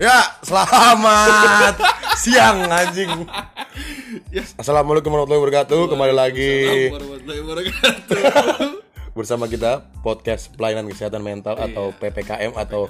Ya, 0.00 0.16
selamat 0.40 1.76
siang 2.24 2.64
anjing. 2.72 3.28
Assalamualaikum 4.56 5.12
warahmatullahi 5.12 5.42
wabarakatuh. 5.44 5.80
Kembali 5.92 6.14
lagi 6.16 6.52
Warahmatullahi 6.88 7.40
wabarakatuh. 7.44 8.16
bersama 9.18 9.44
kita 9.44 9.84
podcast 10.00 10.48
pelayanan 10.56 10.88
kesehatan 10.88 11.20
mental 11.20 11.52
atau 11.52 11.92
PPKM 12.00 12.56
atau 12.56 12.88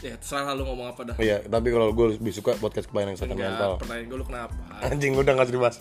ya 0.00 0.16
terserah 0.16 0.56
lu 0.56 0.64
ngomong 0.64 0.96
apa 0.96 1.12
dah. 1.12 1.16
iya, 1.20 1.44
tapi 1.44 1.68
kalau 1.68 1.92
gue 1.92 2.16
lebih 2.16 2.32
suka 2.32 2.56
podcast 2.56 2.88
pelayanan 2.88 3.20
kesehatan 3.20 3.36
Ya, 3.36 3.52
mental. 3.52 3.70
pertanyaan 3.76 4.06
gue 4.08 4.16
lu 4.16 4.24
kenapa? 4.24 4.54
Anjing 4.80 5.12
udah 5.12 5.32
usah 5.36 5.52
dibahas. 5.52 5.76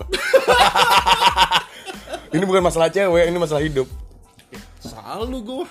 ini 2.36 2.44
bukan 2.44 2.60
masalah 2.60 2.91
cewek, 2.91 3.32
ini 3.32 3.38
masalah 3.39 3.64
hidup. 3.64 3.88
Selalu 4.84 5.38
gue. 5.39 5.66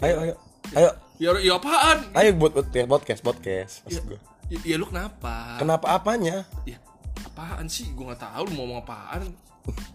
Ayo, 0.00 0.14
ayo, 0.24 0.34
ayo, 0.72 0.90
Ya, 1.18 1.34
ya 1.42 1.58
apaan? 1.58 2.14
ayo 2.14 2.30
buat 2.38 2.54
podcast, 2.54 2.86
podcast, 2.86 3.20
podcast. 3.26 3.72
Maksud 3.90 4.06
gue. 4.06 4.18
Ya, 4.54 4.58
ya 4.62 4.76
lu 4.78 4.86
kenapa? 4.86 5.58
Kenapa 5.58 5.98
apanya? 5.98 6.46
Ya, 6.62 6.78
apaan 7.26 7.66
sih? 7.66 7.90
Gue 7.90 8.06
nggak 8.06 8.22
tahu 8.22 8.46
lu 8.46 8.54
mau 8.54 8.62
ngomong 8.62 8.86
apaan. 8.86 9.34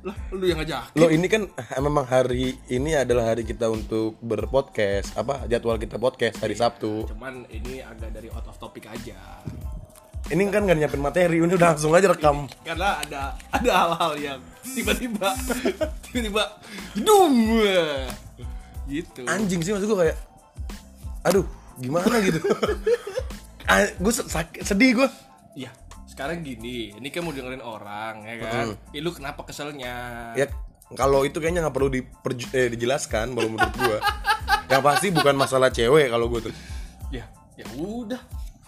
lah, 0.04 0.20
lu 0.36 0.44
yang 0.44 0.60
ngajak. 0.60 0.92
Lo 1.00 1.08
ini 1.08 1.32
kan 1.32 1.48
eh, 1.48 1.80
memang 1.80 2.04
hari 2.12 2.60
ini 2.68 3.00
adalah 3.00 3.32
hari 3.32 3.48
kita 3.48 3.72
untuk 3.72 4.20
berpodcast. 4.20 5.16
Apa 5.16 5.48
jadwal 5.48 5.80
kita 5.80 5.96
podcast 5.96 6.44
hari 6.44 6.60
Sabtu. 6.60 7.08
Cuman 7.08 7.48
ini 7.48 7.80
agak 7.80 8.12
dari 8.12 8.28
out 8.28 8.44
of 8.44 8.60
topic 8.60 8.92
aja. 8.92 9.16
Ini 10.28 10.44
kan 10.52 10.68
gak 10.68 10.76
nyiapin 10.76 11.00
materi, 11.00 11.40
ini 11.40 11.56
udah 11.56 11.72
langsung 11.72 11.96
aja 11.96 12.12
rekam. 12.12 12.52
Karena 12.68 13.00
ada 13.00 13.32
ada 13.48 13.72
hal-hal 13.72 14.14
yang 14.20 14.40
tiba-tiba 14.76 15.32
tiba-tiba 16.04 16.60
dum 17.00 17.64
gitu. 18.92 19.24
Anjing 19.24 19.64
sih 19.64 19.72
maksud 19.72 19.88
gue 19.88 20.00
kayak 20.04 20.33
aduh, 21.24 21.46
gimana 21.80 22.20
gitu. 22.22 22.40
gue 24.04 24.14
sedih 24.62 24.92
gue. 25.04 25.10
Ya, 25.58 25.72
sekarang 26.06 26.46
gini, 26.46 26.94
ini 26.94 27.08
kan 27.10 27.26
mau 27.26 27.34
dengerin 27.34 27.64
orang, 27.64 28.28
ya 28.28 28.36
kan? 28.44 28.66
Ih, 28.94 29.02
lu 29.02 29.10
kenapa 29.16 29.48
keselnya? 29.48 30.32
Ya 30.38 30.52
kalau 30.94 31.26
itu 31.26 31.42
kayaknya 31.42 31.66
nggak 31.66 31.76
perlu 31.76 31.90
eh, 32.54 32.70
dijelaskan 32.70 33.34
kalau 33.34 33.50
menurut 33.50 33.74
gue. 33.74 33.98
Yang 34.70 34.84
pasti 34.84 35.08
bukan 35.10 35.36
masalah 35.38 35.70
cewek 35.74 36.08
kalau 36.10 36.30
gue 36.30 36.50
tuh. 36.50 36.54
Ya, 37.10 37.26
ya 37.58 37.66
udah. 37.78 38.22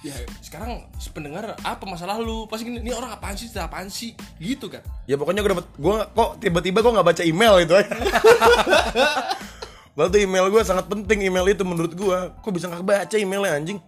Ya, 0.06 0.14
sekarang 0.38 0.86
pendengar 1.18 1.58
apa 1.66 1.82
masalah 1.90 2.22
lu? 2.22 2.46
Pasti 2.46 2.70
gini, 2.70 2.78
ini 2.78 2.94
orang 2.94 3.18
apaan 3.18 3.34
sih? 3.34 3.50
Apaan 3.58 3.90
sih? 3.90 4.14
Gitu 4.38 4.70
kan? 4.70 4.86
Ya 5.10 5.18
pokoknya 5.18 5.42
gue 5.42 5.52
dapet 5.58 5.66
gue 5.82 5.96
kok 5.98 6.30
tiba-tiba 6.38 6.86
gue 6.86 6.94
nggak 6.94 7.08
baca 7.10 7.24
email 7.26 7.56
itu 7.66 7.74
aja. 7.74 7.90
Tuh 9.96 10.20
email 10.20 10.52
gue 10.52 10.60
sangat 10.68 10.92
penting 10.92 11.24
email 11.24 11.48
itu 11.48 11.64
menurut 11.64 11.96
gue. 11.96 12.18
Kok 12.44 12.52
bisa 12.52 12.68
nggak 12.68 12.84
baca 12.84 13.16
emailnya 13.16 13.56
anjing? 13.56 13.80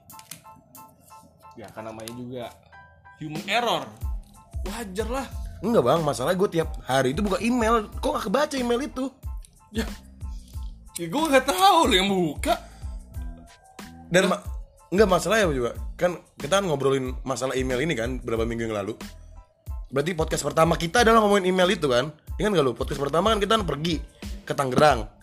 Ya, 1.59 1.67
kan 1.75 1.83
namanya 1.83 2.11
juga 2.15 2.45
human 3.19 3.43
error. 3.51 3.83
Wajar 4.63 5.07
lah. 5.11 5.27
Enggak 5.59 5.83
bang, 5.83 6.01
masalahnya 6.05 6.37
gue 6.39 6.49
tiap 6.53 6.69
hari 6.87 7.11
itu 7.11 7.19
buka 7.19 7.43
email. 7.43 7.91
Kok 7.99 8.09
nggak 8.13 8.25
kebaca 8.29 8.55
email 8.55 8.81
itu? 8.87 9.05
Ya, 9.75 9.83
ya 10.95 11.07
gue 11.11 11.23
nggak 11.27 11.43
tahu 11.43 11.79
lu 11.91 11.95
yang 11.99 12.07
buka. 12.07 12.55
Dan 14.07 14.31
ma- 14.31 14.43
enggak 14.87 15.09
masalahnya 15.11 15.51
juga 15.51 15.71
kan 15.99 16.15
kita 16.39 16.63
kan 16.63 16.65
ngobrolin 16.71 17.11
masalah 17.27 17.51
email 17.59 17.83
ini 17.83 17.97
kan 17.97 18.23
berapa 18.23 18.47
minggu 18.47 18.71
yang 18.71 18.77
lalu. 18.79 18.95
Berarti 19.91 20.15
podcast 20.15 20.43
pertama 20.43 20.79
kita 20.79 21.03
adalah 21.03 21.19
ngomongin 21.23 21.51
email 21.51 21.67
itu 21.71 21.87
kan? 21.91 22.11
Ingat 22.37 22.51
gak 22.59 22.65
lu? 22.67 22.73
Podcast 22.75 22.99
pertama 23.01 23.33
kan 23.33 23.39
kita 23.39 23.51
kan 23.59 23.63
pergi 23.63 24.03
ke 24.43 24.53
Tangerang. 24.53 25.16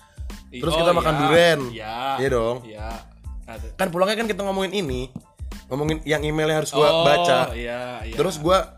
Terus 0.60 0.72
Oh, 0.74 0.78
kita 0.78 0.92
makan 0.92 1.14
iya. 1.14 1.20
durian. 1.20 1.60
Iya. 1.70 1.96
Iya 2.20 2.28
dong. 2.30 2.56
Iya. 2.62 2.88
Kan 3.74 3.88
pulangnya 3.90 4.16
kan 4.18 4.28
kita 4.28 4.40
ngomongin 4.40 4.72
ini, 4.72 5.10
ngomongin 5.68 6.00
yang 6.04 6.22
emailnya 6.22 6.64
harus 6.64 6.70
gua 6.70 6.88
Oh, 6.88 7.04
baca. 7.04 7.52
Iya, 7.52 8.04
iya. 8.06 8.14
Terus 8.14 8.38
gua 8.38 8.76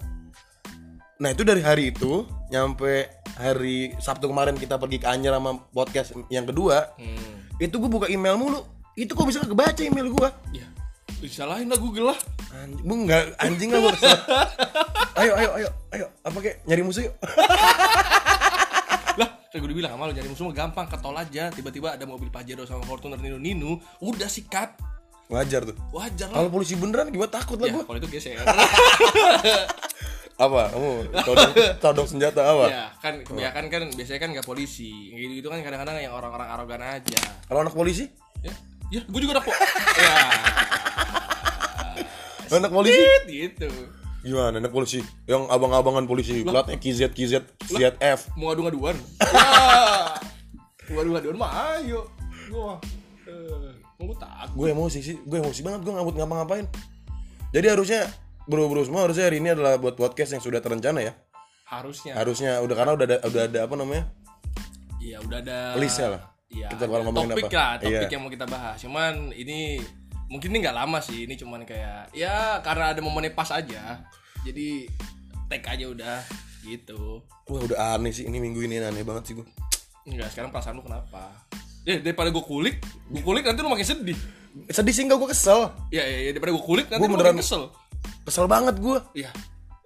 Nah, 1.17 1.33
itu 1.33 1.49
dari 1.49 1.65
hari 1.65 1.97
itu 1.97 2.29
nyampe 2.53 3.09
hari 3.41 3.97
Sabtu 3.97 4.29
kemarin 4.29 4.53
kita 4.53 4.77
pergi 4.77 5.01
ke 5.01 5.09
Anyer 5.09 5.33
sama 5.33 5.65
podcast 5.73 6.13
yang 6.29 6.45
kedua. 6.45 6.93
Hmm. 7.01 7.49
Itu 7.57 7.81
gua 7.81 7.89
buka 7.89 8.07
email 8.13 8.37
mulu. 8.37 8.61
Itu 8.93 9.17
kok 9.17 9.25
bisa 9.25 9.41
kebaca 9.41 9.81
email 9.81 10.13
gua? 10.13 10.29
Ya, 10.53 10.69
disalahin 11.17 11.73
lah 11.73 11.81
Google 11.81 12.13
lah. 12.13 12.19
Anjing, 12.53 12.85
bu 12.85 12.95
nggak 13.09 13.23
anjing 13.41 13.69
lah 13.73 13.81
gua 13.81 13.93
ayo, 15.25 15.33
ayo, 15.41 15.51
ayo, 15.57 15.69
ayo. 15.93 16.07
Apa 16.21 16.37
kayak 16.41 16.57
nyari 16.69 16.83
musuh 16.85 17.09
yuk? 17.09 17.15
kan 19.57 19.63
gue 19.63 19.73
bilang 19.73 19.91
sama 19.91 20.05
lu 20.05 20.13
nyari 20.13 20.29
musuh 20.29 20.47
gampang 20.51 20.85
ke 20.85 20.97
tol 20.97 21.13
aja 21.13 21.49
tiba-tiba 21.49 21.89
ada 21.91 22.05
mobil 22.05 22.29
Pajero 22.29 22.63
sama 22.63 22.83
Fortuner 22.83 23.17
Nino 23.17 23.37
Nino 23.37 23.73
udah 23.99 24.27
sikat 24.27 24.77
Wajar 25.27 25.65
tuh. 25.65 25.75
wajar 25.91 26.29
lah 26.29 26.39
Kalau 26.39 26.51
polisi 26.51 26.75
beneran 26.75 27.09
gimana 27.09 27.33
takut 27.33 27.57
lah 27.57 27.67
ya 27.67 27.73
gua. 27.73 27.83
kalau 27.85 27.99
itu 27.99 28.09
geser 28.09 28.39
Apa? 30.37 30.69
Kamu 30.69 30.91
todong, 31.25 31.53
todong 31.81 32.05
senjata 32.07 32.45
apa? 32.45 32.69
ya 32.69 32.85
kan 32.97 33.25
kebanyakan 33.25 33.65
kan 33.67 33.83
biasanya 33.91 34.21
kan 34.21 34.29
nggak 34.31 34.45
polisi 34.45 34.93
gitu 35.11 35.33
gitu 35.35 35.49
kan 35.49 35.59
kadang-kadang 35.61 35.97
yang 35.99 36.13
orang-orang 36.13 36.45
arogan 36.47 36.83
aja 36.85 37.19
Kalau 37.43 37.61
anak 37.61 37.73
polisi? 37.73 38.05
ya 38.41 38.53
ya 38.87 39.01
gue 39.03 39.19
juga 39.19 39.33
anak 39.35 39.45
po- 39.45 39.57
ya 39.99 40.15
Anak 42.53 42.71
polisi? 42.71 43.03
gitu 43.27 43.67
Gimana 44.27 44.59
anak 44.59 44.75
polisi? 44.75 44.99
Yang 45.31 45.47
abang-abangan 45.47 46.03
polisi, 46.03 46.43
platnya 46.43 46.83
KZ 46.83 47.15
KZ 47.15 47.33
ZF. 47.71 48.35
mau 48.35 48.51
adu-aduan 48.51 48.99
ya. 48.99 49.47
Mau 50.91 50.99
adu-aduan 50.99 51.37
mah 51.39 51.79
ayo. 51.79 52.11
Gua 52.51 52.75
eh, 53.31 53.71
mau 54.03 54.11
gue 54.11 54.19
takut. 54.19 54.55
Gue 54.59 54.69
emosi 54.75 54.99
sih 54.99 55.17
gue 55.23 55.39
emosi 55.39 55.63
banget 55.63 55.87
gue 55.87 55.93
nggak 55.95 56.07
ngapa-ngapain. 56.19 56.67
Jadi 57.55 57.67
harusnya 57.71 58.11
bro-bro 58.51 58.83
semua 58.83 59.07
harusnya 59.07 59.31
hari 59.31 59.39
ini 59.39 59.55
adalah 59.55 59.79
buat 59.79 59.95
podcast 59.95 60.35
yang 60.35 60.43
sudah 60.43 60.59
terencana 60.59 61.07
ya. 61.07 61.15
Harusnya. 61.71 62.19
Harusnya 62.19 62.59
udah 62.67 62.75
karena 62.75 62.93
udah 62.99 63.07
ada 63.07 63.17
udah 63.31 63.43
ada 63.47 63.59
apa 63.63 63.75
namanya? 63.79 64.05
Iya 64.99 65.23
udah 65.23 65.39
ada 65.39 65.59
listnya 65.79 66.19
lah. 66.19 66.23
Iya, 66.47 66.67
kita 66.75 66.87
bakal 66.87 66.99
ada 67.03 67.07
ngomongin 67.11 67.31
topik 67.35 67.47
apa? 67.51 67.59
lah, 67.59 67.73
topik 67.79 67.95
iya 67.95 68.11
yang 68.11 68.23
mau 68.23 68.31
kita 68.31 68.47
bahas. 68.47 68.77
Cuman 68.83 69.13
ini 69.35 69.83
mungkin 70.27 70.51
ini 70.51 70.59
nggak 70.61 70.77
lama 70.77 70.99
sih, 70.99 71.25
ini 71.25 71.35
cuman 71.35 71.63
kayak 71.63 72.11
ya 72.13 72.59
karena 72.61 72.91
ada 72.91 73.01
momennya 73.01 73.31
pas 73.31 73.51
aja. 73.51 74.03
Jadi 74.43 74.87
tag 75.47 75.63
aja 75.65 75.87
udah 75.87 76.19
gitu. 76.63 77.23
wah 77.47 77.63
udah 77.63 77.79
aneh 77.95 78.11
sih 78.11 78.23
ini 78.23 78.37
minggu 78.37 78.59
ini 78.61 78.79
aneh 78.81 79.03
banget 79.03 79.23
sih 79.25 79.35
gue 79.35 79.47
Enggak, 80.05 80.31
sekarang 80.31 80.51
perasaan 80.51 80.75
lu 80.75 80.83
kenapa? 80.83 81.31
Ya 81.83 81.99
daripada 81.99 82.27
gue 82.29 82.43
kulik, 82.43 82.83
gue 83.09 83.23
kulik 83.23 83.43
nanti 83.43 83.59
lu 83.59 83.71
makin 83.71 83.83
sedih. 83.85 84.19
sedih 84.67 84.91
sih 84.91 85.03
enggak 85.03 85.19
gue 85.21 85.31
kesel 85.31 85.71
Ya, 85.89 86.03
ya, 86.03 86.19
ya 86.21 86.31
daripada 86.31 86.51
gue 86.51 86.65
kulik 86.65 86.87
nanti 86.89 86.99
Gua 87.01 87.11
beneran- 87.13 87.35
makin 87.35 87.43
kesel. 87.43 87.63
kesel 88.23 88.47
banget 88.47 88.75
gue 88.77 88.99
Ya, 89.15 89.31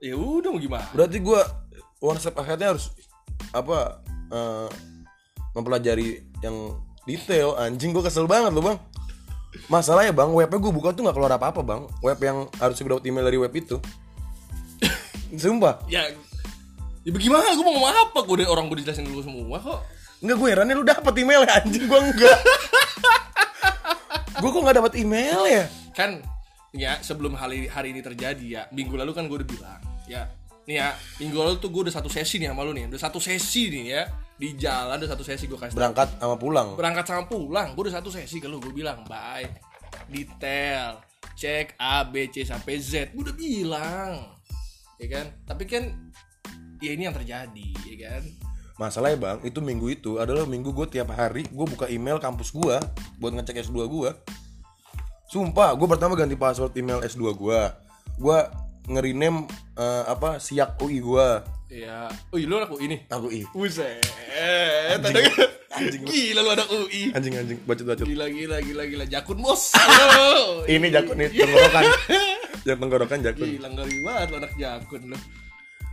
ya 0.01 0.17
udah 0.17 0.49
mau 0.49 0.57
gimana? 0.59 0.89
berarti 0.91 1.21
gue 1.21 1.41
one 2.01 2.17
step 2.17 2.33
aheadnya 2.35 2.73
harus 2.73 2.89
apa 3.51 4.01
eh, 4.31 4.69
mempelajari 5.53 6.09
yang 6.41 6.57
detail 7.05 7.57
anjing 7.57 7.93
gue 7.93 8.01
kesel 8.01 8.25
banget 8.25 8.53
loh 8.53 8.65
bang 8.65 8.79
masalahnya 9.67 10.15
bang 10.15 10.31
webnya 10.31 10.59
gue 10.59 10.73
buka 10.73 10.95
tuh 10.95 11.03
nggak 11.07 11.17
keluar 11.17 11.33
apa 11.35 11.51
apa 11.51 11.61
bang. 11.63 11.83
Web 12.03 12.19
yang 12.23 12.39
harus 12.59 12.77
gue 12.79 12.91
dapat 12.91 13.05
email 13.07 13.25
dari 13.27 13.39
web 13.39 13.53
itu. 13.55 13.77
Sumpah. 15.43 15.83
Ya, 15.87 16.11
ya 17.07 17.11
bagaimana? 17.11 17.55
Gue 17.55 17.65
mau 17.67 17.75
ngomong 17.79 17.93
apa? 17.95 18.19
Gue 18.27 18.35
udah 18.43 18.49
orang 18.51 18.67
gue 18.71 18.83
dijelasin 18.83 19.07
dulu 19.07 19.23
semua 19.23 19.59
kok. 19.63 19.81
Enggak 20.21 20.37
gue 20.37 20.49
herannya 20.53 20.75
lu 20.77 20.85
dapet 20.85 21.15
email 21.23 21.43
ya 21.47 21.53
anjing. 21.63 21.85
Gue 21.87 22.01
enggak 22.01 22.39
Gue 24.41 24.49
kok 24.49 24.63
gak 24.65 24.77
dapet 24.81 24.93
email 24.97 25.41
ya? 25.45 25.65
Kan 25.93 26.25
ya 26.71 27.03
sebelum 27.03 27.35
hari 27.35 27.67
hari 27.67 27.91
ini 27.91 28.01
terjadi 28.01 28.47
ya 28.47 28.63
minggu 28.71 28.95
lalu 28.95 29.11
kan 29.11 29.27
gue 29.27 29.43
udah 29.43 29.49
bilang 29.49 29.83
ya 30.07 30.31
nih 30.71 30.79
ya 30.79 30.95
minggu 31.19 31.35
lalu 31.35 31.59
tuh 31.59 31.67
gue 31.67 31.91
udah 31.91 31.95
satu 31.95 32.07
sesi 32.07 32.39
nih 32.39 32.55
sama 32.55 32.63
lu 32.63 32.71
nih 32.71 32.87
udah 32.87 33.01
satu 33.01 33.19
sesi 33.19 33.75
nih 33.75 33.85
ya 33.91 34.03
di 34.41 34.57
jalan 34.57 34.97
udah 34.97 35.11
satu 35.13 35.21
sesi 35.21 35.45
gue 35.45 35.61
kasih. 35.61 35.77
Berangkat 35.77 36.17
sama 36.17 36.41
pulang? 36.41 36.73
Berangkat 36.73 37.05
sama 37.05 37.29
pulang. 37.29 37.77
Gue 37.77 37.93
udah 37.93 38.01
satu 38.01 38.09
sesi 38.09 38.41
ke 38.41 38.49
lu 38.49 38.57
gue 38.57 38.73
bilang 38.73 39.05
bye. 39.05 39.45
Detail. 40.09 41.05
Cek 41.37 41.77
A 41.77 42.09
B 42.09 42.33
C 42.33 42.49
sampai 42.49 42.81
Z. 42.81 43.13
Gue 43.13 43.29
udah 43.29 43.37
bilang. 43.37 44.41
Ya 44.97 45.07
kan? 45.13 45.27
Tapi 45.45 45.69
kan 45.69 45.93
ya 46.81 46.97
ini 46.97 47.05
yang 47.05 47.13
terjadi 47.13 47.69
ya 47.85 47.97
kan? 48.09 48.25
Masalahnya 48.81 49.21
bang 49.21 49.39
itu 49.45 49.61
minggu 49.61 49.93
itu 49.93 50.17
adalah 50.17 50.49
minggu 50.49 50.73
gue 50.73 50.89
tiap 50.89 51.13
hari 51.13 51.45
Gue 51.53 51.69
buka 51.69 51.85
email 51.93 52.17
kampus 52.17 52.49
gue 52.49 52.81
Buat 53.21 53.37
ngecek 53.37 53.69
S2 53.69 53.77
gue 53.85 54.11
Sumpah 55.29 55.77
gue 55.77 55.85
pertama 55.85 56.17
ganti 56.17 56.33
password 56.33 56.73
email 56.81 57.05
S2 57.05 57.29
gue 57.37 57.61
Gue 58.17 58.39
nge-rename 58.91 59.47
eh, 59.79 60.05
apa 60.05 60.43
siak 60.43 60.77
UI 60.83 60.99
oh 61.01 61.39
iya 61.71 62.47
lu 62.51 62.59
anak 62.59 62.71
UI 62.75 62.87
nih 62.91 63.01
Aku 63.07 63.31
I 63.31 63.47
Buset, 63.55 64.03
Anjing. 64.91 65.31
anjing, 65.71 66.03
gila 66.03 66.41
lu 66.43 66.51
anak 66.51 66.67
UI. 66.67 67.15
Anjing 67.15 67.35
anjing 67.39 67.59
bacot 67.63 67.87
bacot 67.87 68.05
Gila 68.11 68.27
gila 68.27 68.59
gila 68.59 68.83
gila 68.91 69.05
jakun 69.07 69.39
bos. 69.39 69.71
Halo. 69.79 70.67
Ini 70.67 70.91
jakun 70.91 71.15
nih 71.15 71.31
tenggorokan 71.31 71.83
Yang 72.69 72.79
tenggorokan 72.83 73.19
jakun 73.23 73.47
Gila 73.55 73.69
ngeri 73.71 73.97
banget 74.03 74.27
lu 74.27 74.37
anak 74.43 74.53
jakun 74.59 75.03
lu. 75.15 75.19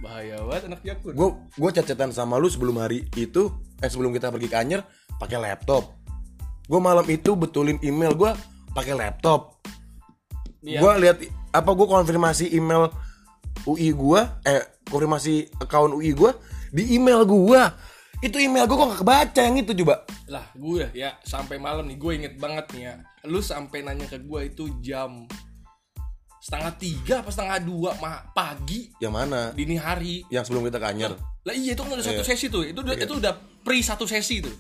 Bahaya 0.02 0.38
banget 0.42 0.64
anak 0.74 0.82
jakun. 0.82 1.14
gue 1.14 1.30
gue 1.62 1.70
cecetan 1.78 2.10
sama 2.10 2.42
lu 2.42 2.50
sebelum 2.50 2.82
hari 2.82 3.06
itu 3.14 3.54
eh 3.78 3.90
sebelum 3.90 4.10
kita 4.10 4.34
pergi 4.34 4.50
ke 4.50 4.58
Anyer 4.58 4.82
pakai 5.22 5.38
laptop 5.38 5.94
gue 6.66 6.80
malam 6.82 7.06
itu 7.06 7.38
betulin 7.38 7.78
email 7.86 8.18
gue 8.18 8.34
pakai 8.74 8.98
laptop 8.98 9.62
Iya. 10.66 10.82
gue 10.82 10.92
lihat 11.06 11.18
apa 11.58 11.72
gue 11.74 11.88
konfirmasi 11.88 12.54
email 12.54 12.88
UI 13.66 13.90
gue 13.92 14.22
eh 14.46 14.64
konfirmasi 14.88 15.60
account 15.60 15.98
UI 15.98 16.14
gue 16.14 16.32
di 16.72 16.96
email 16.96 17.26
gue 17.26 17.62
itu 18.18 18.38
email 18.42 18.66
gue 18.66 18.74
kok 18.74 18.88
gak 18.98 19.02
kebaca 19.06 19.42
yang 19.46 19.62
itu 19.62 19.72
coba? 19.86 20.02
Lah 20.26 20.46
gue 20.58 20.90
ya 20.98 21.22
sampai 21.22 21.62
malam 21.62 21.86
nih 21.86 21.98
gue 22.02 22.12
inget 22.18 22.34
banget 22.42 22.66
nih 22.74 22.84
ya. 22.90 22.94
Lu 23.30 23.46
sampai 23.46 23.86
nanya 23.86 24.10
ke 24.10 24.18
gue 24.18 24.42
itu 24.50 24.74
jam 24.82 25.30
setengah 26.42 26.74
tiga 26.80 27.16
apa 27.22 27.30
setengah 27.30 27.58
dua 27.62 27.92
ma 28.00 28.24
pagi 28.34 28.90
yang 28.98 29.14
mana? 29.14 29.54
dini 29.54 29.78
hari. 29.78 30.26
Yang 30.34 30.50
sebelum 30.50 30.66
kita 30.66 30.82
ke 30.82 30.88
Anyer. 30.90 31.14
Lah 31.46 31.54
iya 31.54 31.78
itu 31.78 31.82
kan 31.86 31.94
udah 31.94 32.06
satu 32.06 32.24
Iya. 32.26 32.30
sesi 32.34 32.46
tuh. 32.50 32.64
Itu 32.66 32.82
udah 32.82 32.96
itu 32.98 33.14
udah 33.22 33.34
pre 33.62 33.78
satu 33.86 34.10
sesi 34.10 34.42
tuh. 34.42 34.56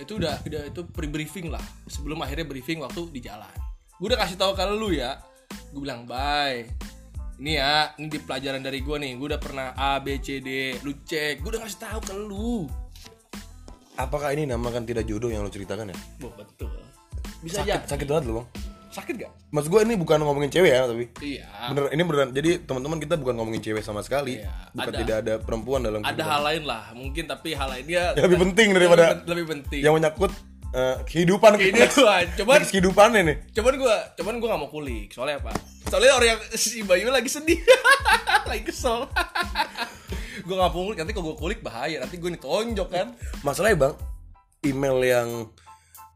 Itu 0.00 0.16
udah 0.16 0.40
udah 0.40 0.62
itu 0.72 0.80
pre 0.88 1.12
briefing 1.12 1.52
lah. 1.52 1.62
Sebelum 1.92 2.24
akhirnya 2.24 2.48
briefing 2.48 2.80
waktu 2.80 3.04
di 3.12 3.20
jalan. 3.20 3.52
Gue 4.00 4.08
udah 4.08 4.20
kasih 4.24 4.40
tahu 4.40 4.56
ke 4.56 4.64
lu 4.72 4.96
ya 4.96 5.20
gue 5.72 5.80
bilang 5.80 6.04
bye. 6.04 6.64
Ini 7.42 7.52
ya 7.58 7.90
ini 7.98 8.06
di 8.06 8.18
pelajaran 8.22 8.62
dari 8.62 8.84
gue 8.84 8.96
nih. 9.02 9.18
Gue 9.18 9.34
udah 9.34 9.40
pernah 9.42 9.74
A 9.74 9.98
B 9.98 10.20
C 10.22 10.38
D. 10.38 10.78
Lu 10.86 10.94
cek 11.02 11.42
gue 11.42 11.50
udah 11.52 11.62
kasih 11.66 11.80
tahu 11.80 12.00
ke 12.06 12.14
lu. 12.14 12.70
Apakah 13.98 14.32
ini 14.32 14.48
namakan 14.48 14.88
tidak 14.88 15.04
jodoh 15.04 15.28
yang 15.28 15.44
lo 15.44 15.50
ceritakan 15.52 15.92
ya? 15.92 15.96
Wah, 16.24 16.32
betul. 16.38 16.72
Bisa 17.42 17.60
sakit 17.60 17.74
aja 17.74 17.76
sakit 17.90 18.06
banget 18.06 18.24
loh 18.30 18.34
bang. 18.40 18.48
Sakit 18.92 19.14
gak 19.24 19.32
Mas 19.48 19.72
gue 19.72 19.80
ini 19.88 19.96
bukan 19.96 20.20
ngomongin 20.20 20.52
cewek 20.52 20.68
ya 20.68 20.84
tapi 20.84 21.08
iya. 21.24 21.48
bener 21.72 21.88
ini 21.96 22.02
beneran 22.04 22.28
jadi 22.28 22.60
teman-teman 22.60 23.00
kita 23.00 23.16
bukan 23.16 23.40
ngomongin 23.40 23.64
cewek 23.64 23.80
sama 23.80 24.04
sekali. 24.04 24.36
Iya, 24.36 24.52
bukan 24.76 24.92
ada. 24.92 25.00
tidak 25.00 25.16
ada 25.24 25.34
perempuan 25.40 25.80
dalam 25.80 26.04
ada 26.04 26.12
kehidupan. 26.12 26.28
hal 26.28 26.40
lain 26.44 26.62
lah 26.68 26.82
mungkin 26.92 27.24
tapi 27.24 27.56
hal 27.56 27.68
lainnya 27.72 28.12
lebih 28.20 28.38
penting 28.48 28.68
daripada- 28.76 29.16
lebih, 29.16 29.28
lebih 29.32 29.46
penting. 29.48 29.80
yang 29.80 29.96
menyangkut 29.96 30.32
eh, 30.72 30.96
kehidupan. 31.04 31.56
Kehidupan. 31.60 32.22
Cuman- 32.40 32.60
Next 32.60 32.72
kehidupannya 32.72 33.20
nih 33.24 33.36
cuman 33.52 33.74
gua 33.76 33.96
cuman 34.16 34.34
gua 34.40 34.48
gak 34.56 34.60
mau 34.64 34.70
kulik. 34.72 35.12
Soalnya 35.12 35.44
apa? 35.44 35.52
Soalnya 35.88 36.16
orang 36.16 36.28
yang 36.36 36.40
si 36.56 36.80
Bayu 36.82 37.12
lagi 37.12 37.28
sedih. 37.28 37.60
Lagi 38.50 38.64
kesel. 38.66 39.06
Gua 40.48 40.54
gak 40.58 40.72
mau 40.72 40.82
kulik. 40.88 40.98
Nanti 40.98 41.12
kalau 41.14 41.32
gua 41.32 41.36
kulik 41.38 41.60
bahaya. 41.62 42.00
Nanti 42.02 42.16
gua 42.18 42.32
ditonjok 42.32 42.88
kan? 42.88 43.14
Masalahnya 43.44 43.76
bang 43.78 43.94
email 44.64 44.96
yang 45.04 45.28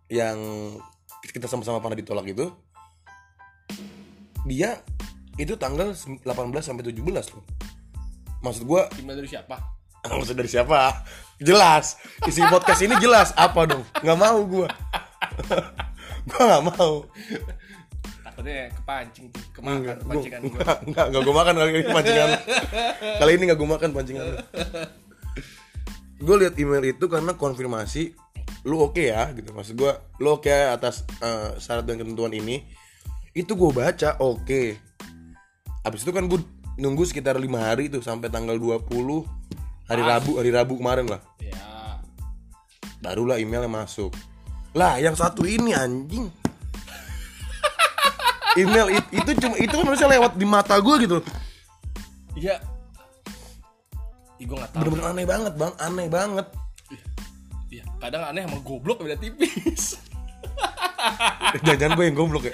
yang 0.06 0.38
kita 1.26 1.50
sama-sama 1.50 1.82
pernah 1.82 1.98
ditolak 1.98 2.30
itu 2.30 2.46
dia 4.46 4.78
itu 5.36 5.58
tanggal 5.58 5.92
18 5.92 6.24
sampai 6.62 6.86
17 6.86 7.02
loh. 7.34 7.44
Maksud 8.40 8.62
gua 8.64 8.86
email 8.96 9.18
dari 9.18 9.28
siapa 9.28 9.75
maksud 10.10 10.36
dari 10.38 10.50
siapa 10.50 11.02
jelas 11.42 12.00
isi 12.24 12.40
podcast 12.46 12.80
ini 12.80 12.96
jelas 13.02 13.34
apa 13.36 13.66
dong 13.68 13.84
nggak 14.00 14.18
mau 14.18 14.40
gua 14.46 14.68
gua 16.28 16.42
nggak 16.42 16.64
mau 16.72 17.04
takutnya 18.36 18.68
kepancing 18.68 19.26
kemakan 19.56 19.76
Enggak, 19.80 19.98
pancingan 20.04 20.40
gua 20.44 20.52
enggak, 20.60 20.78
enggak, 20.84 21.06
enggak 21.08 21.22
gue 21.24 21.34
makan 21.34 21.54
kali 21.56 21.70
ini 21.72 21.88
pancingan. 21.88 22.30
Kali 23.16 23.30
ini 23.32 23.42
enggak 23.48 23.58
gue 23.58 23.70
makan 23.72 23.90
pancingan. 23.96 24.26
Gue 26.20 26.36
lihat 26.44 26.54
email 26.60 26.84
itu 26.84 27.04
karena 27.08 27.32
konfirmasi 27.32 28.12
lu 28.68 28.84
oke 28.84 29.00
ya 29.08 29.32
gitu. 29.32 29.56
Maksud 29.56 29.74
gue 29.80 29.92
lu 30.20 30.28
oke 30.36 30.52
ya 30.52 30.76
atas 30.76 31.08
eh, 31.24 31.56
syarat 31.56 31.88
dan 31.88 31.96
ketentuan 31.96 32.32
ini. 32.36 32.60
Itu 33.32 33.56
gue 33.56 33.72
baca 33.72 34.20
oke. 34.20 34.62
Habis 35.80 36.04
itu 36.04 36.12
kan 36.12 36.28
gue 36.28 36.40
nunggu 36.76 37.08
sekitar 37.08 37.40
lima 37.40 37.72
hari 37.72 37.88
tuh 37.88 38.04
sampai 38.04 38.28
tanggal 38.28 38.60
20 38.60 39.45
hari 39.86 40.02
Rabu 40.02 40.30
hari 40.38 40.50
Rabu 40.50 40.74
kemarin 40.76 41.06
lah. 41.06 41.20
ya 41.38 41.98
Barulah 42.98 43.38
emailnya 43.38 43.70
masuk. 43.70 44.10
Lah 44.74 44.98
yang 44.98 45.14
satu 45.14 45.46
ini 45.46 45.72
anjing. 45.72 46.26
Email 48.60 48.88
it- 48.98 49.12
itu 49.14 49.30
cuma 49.38 49.54
itu 49.56 49.70
kan 49.72 49.84
harusnya 49.84 50.10
lewat 50.10 50.32
di 50.34 50.46
mata 50.48 50.74
gue 50.80 50.94
gitu. 51.04 51.18
iya. 52.34 52.58
Ih, 54.36 54.44
gua 54.44 54.64
gak 54.64 54.76
tahu. 54.76 54.80
Bener-bener 54.84 55.06
aneh 55.08 55.24
banget 55.24 55.52
bang. 55.56 55.74
Aneh 55.80 56.08
banget. 56.12 56.46
Iya, 57.72 57.84
kadang 57.98 58.22
aneh 58.28 58.44
sama 58.44 58.58
goblok 58.60 59.00
beda 59.00 59.16
tipis. 59.16 59.96
Jangan 61.66 61.96
gue 61.96 62.04
yang 62.04 62.16
goblok 62.16 62.44
ya? 62.48 62.52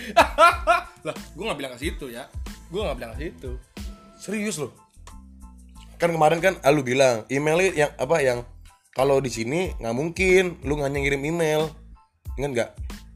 Lah 1.06 1.14
gua 1.34 1.44
gak 1.50 1.58
bilang 1.58 1.72
ke 1.74 1.80
situ 1.80 2.06
ya. 2.12 2.30
Gua 2.70 2.92
gak 2.92 2.96
bilang 3.02 3.12
ke 3.16 3.26
situ. 3.26 3.50
Serius 4.20 4.62
loh 4.62 4.70
kan 6.02 6.10
kemarin 6.10 6.42
kan 6.42 6.58
ah, 6.66 6.74
lu 6.74 6.82
bilang 6.82 7.22
email 7.30 7.62
yang 7.70 7.94
apa 7.94 8.18
yang 8.18 8.42
kalau 8.90 9.22
di 9.22 9.30
sini 9.30 9.70
nggak 9.78 9.94
mungkin 9.94 10.58
lu 10.66 10.74
hanya 10.82 10.98
ngirim 10.98 11.22
email. 11.22 11.70
Ingat 12.34 12.50
nggak? 12.50 12.70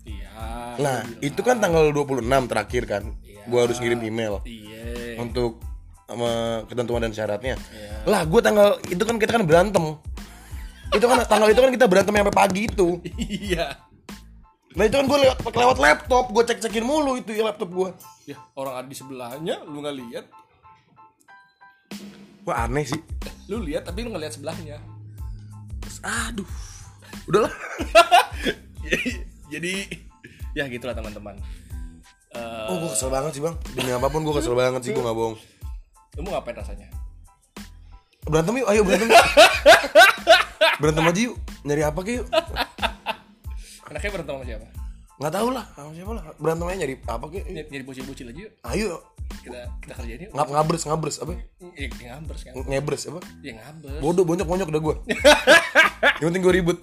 Iya 0.06 0.30
nah 0.76 1.02
itu 1.24 1.40
kan 1.40 1.58
tanggal 1.58 1.88
26 1.90 2.22
terakhir 2.46 2.84
kan 2.86 3.02
Iya. 3.24 3.42
gua 3.48 3.64
harus 3.64 3.80
ngirim 3.80 4.00
email 4.04 4.44
iya. 4.44 5.16
untuk 5.18 5.58
sama 6.06 6.62
ketentuan 6.70 7.02
dan 7.02 7.10
syaratnya. 7.10 7.58
Iya. 7.58 8.06
lah 8.06 8.22
gue 8.22 8.38
tanggal 8.38 8.78
itu 8.86 9.02
kan 9.02 9.18
kita 9.18 9.32
kan 9.34 9.42
berantem. 9.42 9.98
Itu 10.94 11.10
kan 11.10 11.26
tanggal 11.26 11.50
itu 11.50 11.58
kan 11.58 11.70
kita 11.74 11.86
berantem 11.90 12.14
sampai 12.14 12.36
pagi 12.36 12.70
itu. 12.70 13.02
Iya. 13.18 13.74
Nah 14.76 14.84
itu 14.86 14.94
kan 14.94 15.06
gue 15.10 15.18
lewat 15.18 15.50
lewat 15.50 15.78
laptop 15.82 16.30
gue 16.30 16.44
cek 16.46 16.62
cekin 16.62 16.84
mulu 16.86 17.18
itu 17.18 17.34
ya 17.34 17.48
laptop 17.48 17.72
gue 17.72 17.90
ya 18.28 18.36
orang 18.58 18.82
ada 18.82 18.88
di 18.90 18.96
sebelahnya 18.98 19.62
lu 19.64 19.80
nggak 19.80 19.96
lihat 19.96 20.24
wah 22.46 22.64
aneh 22.64 22.86
sih. 22.86 23.02
Lu 23.50 23.58
lihat 23.58 23.90
tapi 23.90 24.06
lu 24.06 24.14
nggak 24.14 24.22
lihat 24.22 24.34
sebelahnya. 24.38 24.78
Aduh. 26.06 26.46
Udahlah. 27.26 27.50
Jadi 29.52 29.90
ya 30.54 30.70
gitulah 30.70 30.94
teman-teman. 30.94 31.34
Eh, 32.34 32.66
Oh 32.70 32.78
gue 32.78 32.90
kesel 32.94 33.10
banget 33.10 33.34
sih 33.34 33.42
bang. 33.42 33.54
Demi 33.74 33.90
apa 33.90 34.06
pun 34.06 34.22
gue 34.22 34.34
kesel 34.34 34.54
banget 34.54 34.80
sih 34.86 34.90
gue 34.94 35.02
gak 35.02 35.16
bohong. 35.16 35.36
Lu 36.16 36.20
mau 36.22 36.38
ngapain 36.38 36.54
rasanya? 36.54 36.86
Berantem 38.26 38.62
yuk 38.62 38.68
ayo 38.70 38.80
berantem. 38.86 39.10
Yuk 39.10 39.26
Berantem 40.82 41.08
aja 41.08 41.20
yuk 41.30 41.36
Nyari 41.66 41.82
apa 41.82 42.00
ke 42.02 42.10
yuk? 42.22 42.26
Enaknya 43.90 44.10
berantem 44.14 44.34
sama 44.38 44.44
siapa? 44.46 44.66
Gak 45.16 45.32
tau 45.34 45.48
lah 45.50 45.66
sama 45.74 45.90
siapa 45.94 46.12
lah. 46.14 46.24
Berantem 46.38 46.66
aja 46.70 46.76
nyari 46.78 46.94
apa 47.02 47.24
ke 47.26 47.38
nyari 47.50 47.84
bocil-bocil 47.86 48.30
aja 48.30 48.40
yuk. 48.46 48.52
Ayo 48.66 49.02
kita 49.46 49.60
kita 49.78 49.92
kerjain 49.94 50.20
yuk 50.26 50.32
Ngap 50.34 50.48
ngabres 50.50 50.82
ngabres 50.90 51.16
apa? 51.22 51.32
Ya, 51.78 51.86
ngambers 51.86 52.40
kan. 52.42 52.52
Ngebres 52.66 53.02
apa? 53.06 53.20
Ya 53.40 53.52
ngambers 53.54 54.00
Bodoh 54.02 54.24
bonyok 54.26 54.46
bonyok 54.46 54.68
udah 54.74 54.82
gue 54.82 54.94
Yang 56.20 56.26
penting 56.32 56.42
gue 56.42 56.54
ribut. 56.54 56.78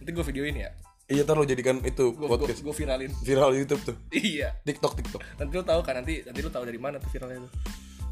Nanti 0.00 0.10
gue 0.10 0.24
videoin 0.26 0.56
ya. 0.56 0.70
Iya 1.06 1.22
ntar 1.22 1.38
lo 1.38 1.46
jadikan 1.46 1.78
itu 1.86 2.18
gue 2.18 2.26
podcast. 2.26 2.66
gue 2.66 2.74
viralin. 2.74 3.10
Viral 3.22 3.54
Youtube 3.54 3.82
tuh. 3.82 3.96
Iya. 4.10 4.58
TikTok 4.66 4.98
TikTok. 4.98 5.20
Nanti 5.38 5.52
lu 5.54 5.62
tahu 5.62 5.80
kan 5.86 6.02
nanti 6.02 6.22
nanti 6.26 6.40
lu 6.42 6.50
tahu 6.50 6.66
dari 6.66 6.80
mana 6.82 6.98
tuh 6.98 7.10
viralnya 7.14 7.46
tuh. 7.46 7.52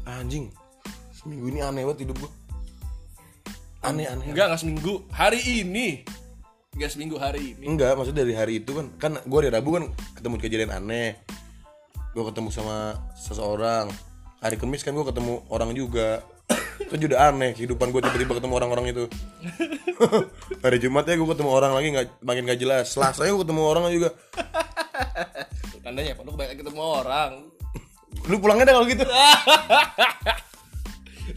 Anjing. 0.07 0.47
Seminggu 1.11 1.45
ini 1.51 1.59
aneh 1.59 1.83
banget 1.83 2.07
hidup 2.07 2.17
gue 2.23 2.31
Aneh 3.83 4.07
aneh. 4.07 4.31
Enggak 4.31 4.47
enggak 4.51 4.61
seminggu. 4.63 4.93
Hari 5.11 5.41
ini. 5.43 6.07
Enggak 6.75 6.91
seminggu 6.91 7.15
hari 7.19 7.55
ini. 7.55 7.65
Enggak, 7.67 7.95
maksudnya 7.95 8.23
dari 8.25 8.35
hari 8.35 8.53
itu 8.63 8.71
kan. 8.73 8.87
Kan 8.97 9.11
gue 9.21 9.37
hari 9.37 9.51
Rabu 9.51 9.69
kan 9.75 9.83
ketemu 10.15 10.35
kejadian 10.39 10.71
aneh 10.73 11.19
Gue 12.15 12.23
ketemu 12.31 12.47
sama 12.47 12.95
seseorang. 13.19 13.91
Hari 14.39 14.55
Kamis 14.55 14.87
kan 14.87 14.95
gue 14.95 15.03
ketemu 15.03 15.43
orang 15.51 15.75
juga. 15.75 16.23
Itu 16.87 16.95
juga 16.95 17.27
aneh 17.27 17.51
kehidupan 17.51 17.91
gue 17.91 17.99
tiba-tiba 17.99 18.39
ketemu 18.39 18.55
orang-orang 18.55 18.95
itu. 18.95 19.03
Hari 20.63 20.79
Jumat 20.79 21.03
ya 21.11 21.19
gue 21.19 21.27
ketemu 21.27 21.51
orang 21.51 21.75
lagi 21.75 21.91
nggak 21.91 22.23
makin 22.23 22.47
gak 22.47 22.59
jelas. 22.63 22.95
Selasa 22.95 23.27
gue 23.27 23.43
ketemu 23.43 23.61
orang 23.67 23.91
juga. 23.91 24.15
Tandanya 25.83 26.15
apa? 26.15 26.23
Lu 26.23 26.31
kebanyakan 26.31 26.57
ketemu 26.63 26.81
orang. 26.81 27.31
Lu 28.31 28.35
pulangnya 28.39 28.71
dah 28.71 28.73
kalau 28.79 28.87
gitu. 28.87 29.03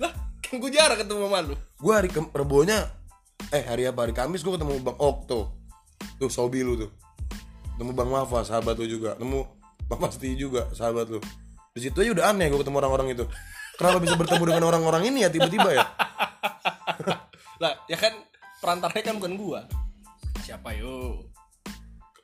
Lah 0.03 0.13
kan 0.39 0.55
gue 0.63 0.71
jarang 0.71 0.99
ketemu 1.03 1.27
sama 1.27 1.39
lu. 1.43 1.55
Gue 1.83 1.93
hari 1.99 2.07
ke 2.07 2.23
Rebonya 2.23 2.87
Eh 3.51 3.65
hari 3.65 3.89
apa? 3.89 4.07
Hari 4.07 4.15
Kamis 4.15 4.47
gue 4.47 4.55
ketemu 4.55 4.79
Bang 4.85 4.99
Okto 5.01 5.57
Tuh. 6.23 6.31
Sobi 6.31 6.63
lu 6.63 6.79
tuh. 6.79 6.91
Ketemu 7.75 7.99
Bang 7.99 8.15
Mafa 8.15 8.47
sahabat 8.47 8.79
lu 8.79 8.87
juga. 8.87 9.19
Ketemu 9.19 9.58
Bang 9.89 10.01
Pasti 10.05 10.37
juga 10.37 10.69
sahabat 10.77 11.09
lu. 11.09 11.19
Di 11.73 11.81
situ 11.81 12.05
aja 12.05 12.13
udah 12.13 12.25
aneh 12.31 12.53
gue 12.53 12.61
ketemu 12.61 12.77
orang-orang 12.85 13.17
itu. 13.17 13.25
Kenapa 13.81 13.99
bisa 14.03 14.15
bertemu 14.19 14.45
dengan 14.53 14.65
orang-orang 14.69 15.09
ini 15.09 15.25
ya 15.25 15.31
tiba-tiba 15.33 15.71
ya? 15.71 15.87
Lah 17.63 17.73
ya 17.89 17.97
kan 17.97 18.13
perantaranya 18.61 19.05
kan 19.11 19.15
bukan 19.23 19.35
gua. 19.39 19.61
Siapa 20.43 20.75
yo? 20.77 21.25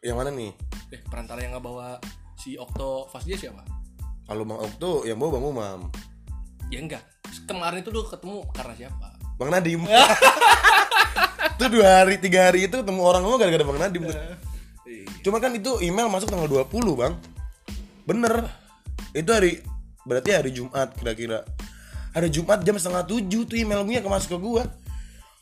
Yang 0.04 0.16
mana 0.18 0.30
nih? 0.34 0.52
eh 0.92 1.00
perantara 1.10 1.42
yang 1.42 1.58
nggak 1.58 1.64
bawa 1.64 1.98
si 2.38 2.54
Okto 2.54 3.10
Fast 3.10 3.26
dia 3.26 3.38
siapa? 3.38 3.62
Kalau 4.26 4.44
Bang 4.46 4.60
Okto 4.60 5.06
yang 5.08 5.18
bawa 5.18 5.38
Bang 5.38 5.44
Umam. 5.46 5.80
Ya 6.68 6.82
enggak. 6.82 7.02
Kemarin 7.46 7.82
itu 7.82 7.90
lu 7.90 8.02
ketemu 8.06 8.46
karena 8.54 8.74
siapa? 8.74 9.08
Bang 9.38 9.50
Nadim. 9.50 9.82
Itu 11.54 11.70
dua 11.70 12.02
hari, 12.02 12.18
tiga 12.18 12.50
hari 12.50 12.66
itu 12.66 12.82
ketemu 12.82 12.98
orang 12.98 13.22
lu 13.22 13.38
gara-gara 13.38 13.62
Bang 13.62 13.78
Nadim 13.78 14.10
tuh. 14.10 14.16
Iya. 14.90 15.06
Cuma 15.22 15.38
kan 15.38 15.54
itu 15.54 15.78
email 15.80 16.10
masuk 16.10 16.28
tanggal 16.28 16.50
20 16.50 16.66
bang 16.98 17.14
Bener. 18.04 18.48
Itu 19.12 19.30
hari 19.32 19.60
Berarti 20.04 20.30
hari 20.36 20.50
Jumat 20.52 20.92
kira-kira. 20.96 21.42
Hari 22.12 22.28
Jumat 22.28 22.60
jam 22.62 22.76
setengah 22.76 23.08
tujuh 23.08 23.48
tuh 23.48 23.56
emailnya 23.56 24.04
ke 24.04 24.08
masuk 24.08 24.36
ke 24.36 24.38
gua 24.38 24.62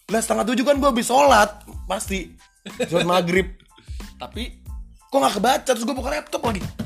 Lah 0.09 0.21
setengah 0.23 0.49
tujuh 0.49 0.65
kan 0.65 0.79
gua 0.79 0.95
habis 0.95 1.11
sholat 1.11 1.51
Pasti. 1.85 2.33
Sholat 2.89 3.05
maghrib. 3.05 3.59
Tapi 4.17 4.63
Kok 5.13 5.19
gak 5.21 5.35
kebaca? 5.37 5.71
Terus 5.77 5.85
gua 5.85 5.97
buka 5.99 6.11
laptop 6.15 6.41
lagi. 6.49 6.63
Ya 6.63 6.73
gue 6.73 6.83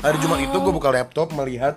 hari 0.00 0.16
Jumat 0.24 0.38
itu 0.40 0.56
gue 0.56 0.72
buka 0.72 0.88
laptop 0.88 1.28
melihat. 1.36 1.76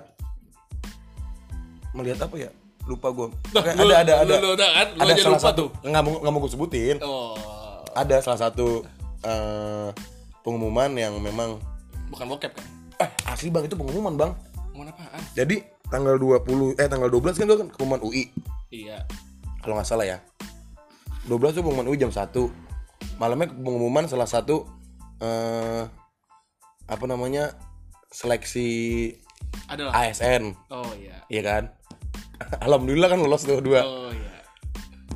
Melihat 1.91 2.25
apa 2.25 2.36
ya? 2.39 2.50
Lupa 2.88 3.12
gue. 3.12 3.27
Nah, 3.55 3.63
ada 3.63 3.96
ada 4.03 4.13
ada. 4.24 4.34
lu 4.39 4.55
kan? 4.55 4.88
Lu 4.96 5.01
ada 5.03 5.13
salah 5.20 5.39
lupa 5.39 5.48
satu. 5.51 5.63
tuh. 5.67 5.70
nggak 5.88 6.03
mau 6.03 6.13
nggak 6.20 6.32
mau 6.32 6.39
gue 6.43 6.51
sebutin. 6.51 6.98
Oh, 7.03 7.84
ada 7.96 8.15
salah 8.24 8.39
satu 8.39 8.84
eh, 9.24 9.89
pengumuman 10.44 10.92
yang 10.94 11.16
memang 11.18 11.58
bukan 12.08 12.28
bokep 12.30 12.52
kan? 12.54 12.66
eh 13.00 13.10
asli 13.26 13.50
bang 13.50 13.66
itu 13.66 13.74
pengumuman 13.74 14.14
bang 14.14 14.32
Mau 14.74 14.84
apaan? 14.84 15.22
jadi 15.34 15.64
tanggal 15.88 16.16
20 16.16 16.78
eh 16.78 16.88
tanggal 16.88 17.08
12 17.08 17.34
kan 17.34 17.46
itu 17.46 17.58
kan 17.58 17.68
pengumuman 17.72 18.02
UI 18.02 18.24
Iya. 18.70 19.06
kalau 19.60 19.76
nggak 19.76 19.86
salah 19.86 20.06
ya 20.06 20.18
12 21.26 21.32
tuh 21.54 21.62
pengumuman 21.62 21.88
UI 21.88 21.98
jam 21.98 22.10
1 22.10 22.30
malamnya 23.16 23.48
pengumuman 23.50 24.06
salah 24.06 24.26
satu 24.26 24.66
eh 25.20 25.84
apa 26.84 27.06
namanya 27.06 27.56
seleksi 28.10 29.10
Adalah. 29.66 29.94
ASN 29.96 30.54
Oh 30.70 30.92
iya. 30.94 31.22
iya 31.28 31.42
kan 31.42 31.64
alhamdulillah 32.66 33.08
kan 33.08 33.20
lolos 33.20 33.42
tuh 33.44 33.58
dua 33.58 33.82
Oh 33.82 34.10
iya. 34.10 34.34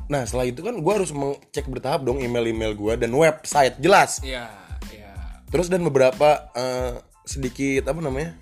nah 0.06 0.22
setelah 0.22 0.46
itu 0.46 0.62
kan 0.62 0.78
gue 0.78 0.92
harus 0.94 1.10
mengecek 1.10 1.66
bertahap 1.66 2.02
dong 2.02 2.18
email-email 2.18 2.72
gue 2.72 2.94
dan 2.96 3.10
website 3.10 3.76
jelas 3.78 4.22
iya. 4.22 4.48
Terus 5.48 5.66
dan 5.66 5.80
beberapa 5.80 6.48
eh, 6.52 6.92
sedikit 7.24 7.88
apa 7.88 8.00
namanya 8.00 8.36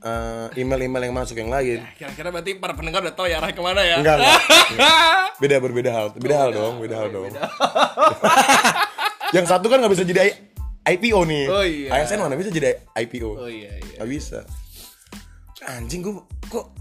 eh, 0.00 0.46
email-email 0.58 1.06
yang 1.06 1.14
masuk 1.14 1.36
yang 1.36 1.50
lain 1.50 1.82
Kira-kira 1.94 2.30
berarti 2.30 2.58
para 2.58 2.74
pendengar 2.74 3.02
udah 3.02 3.14
tahu 3.14 3.26
ya 3.26 3.38
arah 3.38 3.50
ke 3.50 3.62
mana 3.62 3.82
ya? 3.82 3.96
enggak 3.98 4.16
enggak 4.18 4.40
beda 5.42 5.56
berbeda 5.58 5.90
hal 5.90 6.06
beda 6.14 6.36
hal 6.36 6.50
dong 6.50 6.74
beda 6.78 6.94
hal 6.96 7.08
dong 7.08 7.26
yang 9.32 9.46
satu 9.46 9.66
kan 9.66 9.80
nggak 9.80 9.92
bisa 9.92 10.04
jadi 10.04 10.34
IPO 10.82 11.20
nih 11.24 11.44
Oh 11.46 11.62
iya. 11.62 11.88
ASN 11.94 12.18
mana 12.20 12.34
bisa 12.34 12.50
jadi 12.50 12.74
IPO 12.92 13.30
Oh 13.38 13.46
iya 13.46 13.70
iya. 13.78 14.02
nggak 14.02 14.10
bisa 14.10 14.42
anjing 15.62 16.02
gue 16.02 16.18
kok 16.46 16.74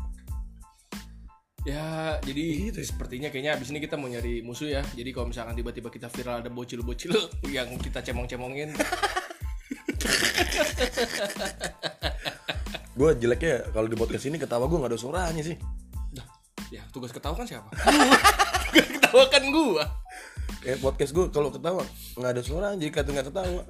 Ya, 1.61 2.17
jadi 2.25 2.73
Gitu 2.73 2.81
ya. 2.81 2.87
sepertinya 2.89 3.29
kayaknya 3.29 3.53
abis 3.53 3.69
ini 3.69 3.77
kita 3.77 3.93
mau 3.93 4.09
nyari 4.09 4.41
musuh 4.41 4.65
ya. 4.65 4.81
Jadi 4.97 5.13
kalau 5.13 5.29
misalkan 5.29 5.53
tiba-tiba 5.53 5.93
kita 5.93 6.09
viral 6.09 6.41
ada 6.41 6.49
bocil-bocil 6.49 7.13
yang 7.53 7.69
kita 7.77 8.01
cemong-cemongin, 8.01 8.73
gue 12.99 13.09
jeleknya 13.17 13.71
kalau 13.71 13.87
di 13.87 13.97
podcast 13.97 14.25
ini 14.27 14.37
ketawa 14.37 14.67
gue 14.67 14.77
nggak 14.77 14.91
ada 14.93 14.99
suaranya 14.99 15.43
sih 15.45 15.57
ya 16.71 16.79
tugas 16.95 17.11
ketawa 17.11 17.35
kan 17.35 17.43
siapa? 17.43 17.67
tugas 18.71 18.87
ketawa 18.95 19.27
kan 19.27 19.43
gua. 19.51 19.83
kayak 20.63 20.79
podcast 20.79 21.11
gue 21.11 21.27
kalau 21.27 21.51
ketawa 21.51 21.83
nggak 22.15 22.31
ada 22.31 22.41
suara 22.41 22.67
jadi 22.79 22.91
kata 22.95 23.09
nggak 23.11 23.27
ketawa 23.27 23.63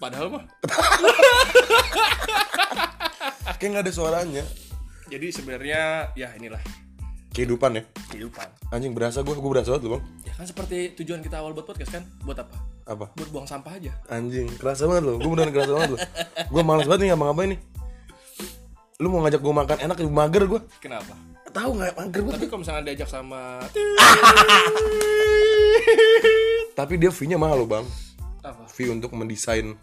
Padahal 0.00 0.32
mah. 0.32 0.44
kayak 3.60 3.68
nggak 3.68 3.84
ada 3.84 3.92
suaranya 3.92 4.40
Jadi 5.12 5.28
sebenarnya 5.28 6.08
ya 6.16 6.32
inilah 6.40 6.60
kehidupan 7.36 7.76
ya 7.76 7.82
kehidupan. 8.08 8.48
anjing 8.72 8.96
berasa 8.96 9.20
gue 9.20 9.36
gue 9.36 9.50
berasa 9.52 9.76
banget 9.76 9.84
loh 9.84 10.00
bang 10.00 10.04
Ya 10.24 10.32
kan 10.38 10.46
seperti 10.48 10.96
tujuan 10.96 11.20
kita 11.20 11.44
awal 11.44 11.52
buat 11.52 11.68
podcast 11.68 12.00
kan? 12.00 12.08
Buat 12.24 12.48
apa? 12.48 12.56
Apa 12.84 13.08
Buat 13.16 13.28
buang 13.32 13.48
sampah 13.48 13.72
aja. 13.74 13.92
anjing 14.06 14.48
kerasa 14.56 14.84
banget 14.84 15.04
loh 15.04 15.16
gue 15.16 15.30
beneran 15.30 15.52
kerasa 15.52 15.72
banget 15.72 15.90
loh 15.96 16.00
gue 16.44 16.62
malas 16.62 16.84
banget 16.84 17.00
nih 17.00 17.08
ngapa-ngapain 17.12 17.48
nih 17.56 17.60
lu 19.00 19.06
mau 19.08 19.20
ngajak 19.24 19.40
gue 19.40 19.54
makan 19.54 19.78
enak 19.80 19.96
mager 20.06 20.44
gue 20.46 20.60
Kenapa? 20.78 21.14
tahu 21.50 21.70
nggak 21.74 21.94
mager 21.94 22.20
gue 22.20 22.32
Tapi 22.34 22.46
kalau 22.46 22.60
misalnya 22.60 22.82
diajak 22.84 23.08
sama 23.08 23.62
tapi 26.74 26.98
dia 26.98 27.10
fee 27.10 27.30
nya 27.30 27.38
mahal 27.38 27.62
loh 27.62 27.68
bang 27.70 27.86
apa? 28.42 28.66
fee 28.68 28.90
untuk 28.90 29.14
mendesain 29.14 29.74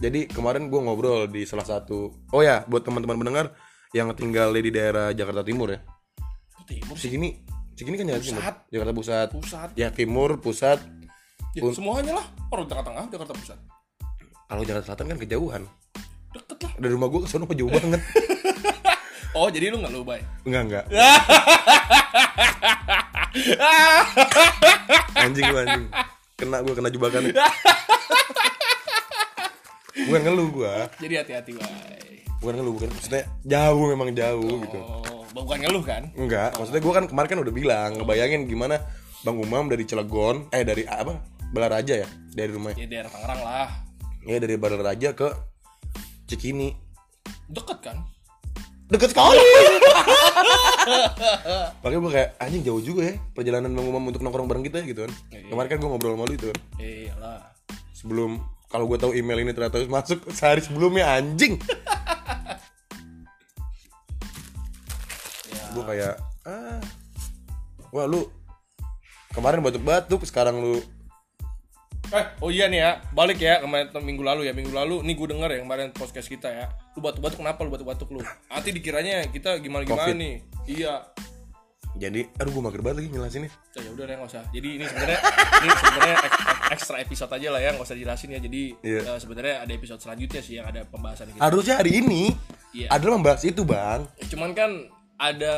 jadi 0.00 0.24
kemarin 0.26 0.72
gue 0.72 0.80
ngobrol 0.80 1.28
di 1.28 1.44
salah 1.44 1.64
satu 1.64 2.10
oh 2.32 2.40
ya 2.40 2.64
buat 2.66 2.82
teman-teman 2.82 3.20
pendengar 3.20 3.52
yang 3.92 4.10
tinggal 4.16 4.50
di 4.50 4.70
daerah 4.72 5.12
Jakarta 5.12 5.44
Timur 5.44 5.70
ya 5.70 5.80
Timur 6.64 6.96
sih. 6.96 7.10
Cikini 7.10 7.42
Cikini 7.74 7.96
kan 7.96 8.06
Jakarta 8.08 8.22
Timur 8.22 8.40
Pusat. 8.40 8.54
Jakarta 8.70 8.92
Pusat 8.92 9.28
Pusat. 9.34 9.68
ya 9.76 9.88
Timur 9.92 10.30
Pusat 10.40 10.78
Ya, 11.50 11.66
semuanya 11.70 12.12
lah. 12.14 12.26
Orang 12.48 12.64
Jakarta 12.64 12.90
Tengah, 12.90 13.04
Jakarta 13.08 13.32
Pusat. 13.34 13.58
kalau 14.46 14.62
Jakarta 14.62 14.84
Selatan 14.84 15.06
kan 15.08 15.18
kejauhan 15.20 15.62
Deket 16.30 16.58
lah. 16.60 16.72
dari 16.76 16.92
rumah 16.92 17.06
gue 17.06 17.20
ke 17.22 17.28
sana 17.28 17.46
jauh 17.46 17.66
banget 17.68 18.02
Oh, 19.32 19.46
jadi 19.46 19.70
lu 19.70 19.78
nggak 19.78 19.92
lu 19.92 20.02
bay? 20.02 20.18
enggak 20.42 20.62
enggak 20.64 20.84
anjing 25.16 25.44
gue 25.44 25.60
anjing 25.60 25.84
kena 26.34 26.58
gue 26.60 26.74
kena 26.74 26.88
jebakan 26.88 27.22
bukan 30.06 30.20
ngeluh 30.20 30.48
gue 30.50 30.74
Jadi 30.98 31.14
hati-hati 31.16 31.50
bay. 31.54 32.26
bukan 32.40 32.54
ngeluh 32.56 32.74
bukan 32.74 32.88
maksudnya 32.90 33.22
jauh 33.44 33.84
memang 33.86 34.10
jauh 34.10 34.54
gitu 34.60 34.78
Oh, 34.80 35.22
bukan 35.32 35.58
ngeluh 35.60 35.84
kan? 35.84 36.10
enggak 36.12 36.58
maksudnya 36.58 36.80
gue 36.80 36.92
kan 36.92 37.04
kemarin 37.06 37.28
kan 37.28 37.38
udah 37.38 37.54
bilang 37.54 37.90
ngebayangin 37.98 38.46
gimana 38.46 38.82
bang 39.20 39.36
Umam 39.36 39.68
dari 39.68 39.84
Cilegon 39.84 40.50
eh 40.50 40.64
dari 40.64 40.82
apa 40.82 41.14
Balaraja 41.50 41.94
ya 41.96 42.08
dari 42.30 42.50
rumahnya 42.50 42.78
Ya 42.78 42.86
daerah 42.88 43.10
Tangerang 43.10 43.40
lah. 43.40 43.68
ya 44.22 44.36
dari 44.36 44.54
Balaraja 44.54 45.08
ke 45.12 45.28
Cikini 46.26 46.70
Deket 47.46 47.80
kan? 47.80 47.98
deket 48.86 49.14
sekali 49.14 49.38
makanya 51.78 52.00
gue 52.00 52.10
kayak 52.10 52.30
anjing 52.38 52.62
jauh 52.64 52.82
juga 52.82 53.06
ya 53.06 53.14
perjalanan 53.30 53.70
bang 53.70 53.86
Umam 53.86 54.02
untuk 54.04 54.18
nongkrong 54.18 54.50
bareng 54.50 54.66
kita 54.66 54.82
gitu 54.82 55.06
kan 55.06 55.12
Iya. 55.30 55.46
kemarin 55.46 55.68
kan 55.68 55.78
gue 55.78 55.88
ngobrol 55.88 56.12
sama 56.12 56.26
lu 56.26 56.34
itu 56.34 56.46
kan 56.50 56.58
iyalah. 56.76 57.38
sebelum 57.92 58.42
kalau 58.66 58.86
gue 58.86 58.98
tahu 58.98 59.14
email 59.14 59.38
ini 59.38 59.54
ternyata 59.54 59.78
masuk 59.86 60.26
sehari 60.28 60.58
sebelumnya 60.58 61.06
anjing 61.06 61.54
Ya. 65.46 65.62
gue 65.70 65.84
kayak 65.84 66.14
ah 66.42 66.82
wah 67.90 68.06
lu 68.06 68.26
kemarin 69.30 69.62
batuk-batuk 69.62 70.22
sekarang 70.24 70.58
lu 70.58 70.82
Eh, 72.10 72.24
oh 72.40 72.50
iya 72.50 72.66
nih 72.66 72.80
ya, 72.80 72.90
balik 73.10 73.38
ya 73.38 73.60
kemarin 73.60 73.86
minggu 73.96 74.20
lalu 74.20 74.42
ya, 74.42 74.52
minggu 74.52 74.70
lalu 74.70 74.98
nih 75.00 75.14
gue 75.14 75.28
denger 75.28 75.48
ya 75.48 75.58
kemarin 75.60 75.88
podcast 75.92 76.26
kita 76.26 76.48
ya. 76.48 76.66
Lu 76.92 77.00
batuk-batuk 77.00 77.38
kenapa 77.38 77.62
lu 77.62 77.70
batuk-batuk 77.70 78.08
lu? 78.08 78.18
Nanti 78.48 78.70
dikiranya 78.70 79.26
kita 79.26 79.58
gimana-gimana 79.58 80.10
Covid. 80.10 80.16
nih. 80.16 80.34
Iya. 80.68 80.94
jadi 81.92 82.22
aduh 82.34 82.50
gue 82.50 82.62
mager 82.62 82.80
banget 82.80 82.96
lagi 82.96 83.08
ngelasinnya 83.10 83.50
Ya 83.74 83.80
ya 83.80 83.90
udah 83.90 84.04
deh 84.04 84.14
nggak 84.16 84.30
usah. 84.30 84.42
Jadi 84.48 84.68
ini 84.72 84.84
sebenarnya 84.84 85.20
ini 85.60 85.70
sebenarnya 85.76 86.16
ek- 86.16 86.38
ek- 86.40 86.66
ekstra 86.70 86.96
episode 86.98 87.32
aja 87.32 87.48
lah 87.48 87.60
ya, 87.60 87.70
nggak 87.72 87.82
usah 87.82 87.96
dijelasin 87.96 88.30
ya. 88.30 88.40
Jadi 88.40 88.62
Iya. 88.80 89.00
eh, 89.04 89.18
sebenarnya 89.18 89.54
ada 89.60 89.72
episode 89.72 90.00
selanjutnya 90.00 90.40
sih 90.40 90.54
yang 90.56 90.66
ada 90.66 90.80
pembahasan 90.84 91.26
gitu. 91.28 91.38
harusnya 91.38 91.74
hari 91.76 91.92
ini 91.96 92.30
Iya. 92.72 92.88
adalah 92.90 93.14
membahas 93.16 93.42
itu 93.42 93.62
bang 93.62 94.06
Cuman 94.24 94.50
kan 94.52 94.70
ada 95.20 95.52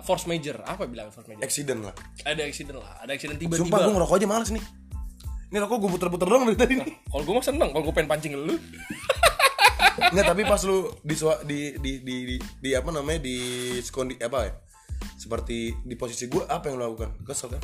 force 0.00 0.24
major, 0.24 0.62
apa 0.62 0.86
bilang 0.86 1.10
force 1.10 1.26
major? 1.26 1.42
accident 1.42 1.80
lah 1.82 1.94
Ada 2.22 2.42
accident 2.44 2.78
lah, 2.78 2.94
ada 2.96 3.10
accident 3.12 3.36
sumpah 3.36 3.50
gue 3.52 3.66
tiba-tiba. 3.66 3.90
ngerokok 3.92 4.14
aja 4.16 4.26
males 4.26 4.50
nih 4.50 4.64
ini 5.54 5.62
rokok 5.62 5.78
gue 5.86 5.90
puter-puter 5.94 6.26
doang 6.26 6.50
dari 6.50 6.58
tadi 6.58 6.74
nih 6.82 6.90
Kalau 7.14 7.22
gue 7.22 7.34
mah 7.38 7.46
seneng, 7.46 7.70
kalau 7.70 7.86
gue 7.86 7.94
pengen 7.94 8.10
pancing 8.10 8.34
lu. 8.34 8.58
Enggak, 10.10 10.26
tapi 10.34 10.42
pas 10.42 10.58
lu 10.66 10.90
di 11.06 11.14
di 11.46 11.58
di 11.78 11.92
di, 12.02 12.16
di, 12.26 12.36
di 12.58 12.70
apa 12.74 12.90
namanya 12.90 13.22
di 13.22 13.38
skondi 13.78 14.18
apa 14.18 14.50
ya? 14.50 14.52
Seperti 15.14 15.70
di 15.86 15.94
posisi 15.94 16.26
gue 16.26 16.42
apa 16.42 16.66
yang 16.66 16.82
lu 16.82 16.90
lakukan? 16.90 17.22
Kesel 17.22 17.54
kan? 17.54 17.62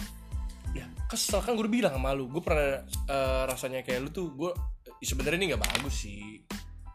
ya 0.70 0.86
kesel 1.10 1.42
kan 1.42 1.58
gue 1.58 1.66
udah 1.66 1.72
bilang 1.72 1.94
sama 1.98 2.14
lu 2.14 2.30
gue 2.30 2.42
pernah 2.42 2.86
eh, 2.86 3.42
rasanya 3.46 3.82
kayak 3.82 4.06
lu 4.06 4.10
tuh 4.14 4.30
gue 4.38 4.50
sebenarnya 5.02 5.38
ini 5.42 5.46
nggak 5.54 5.62
bagus 5.66 6.06
sih 6.06 6.46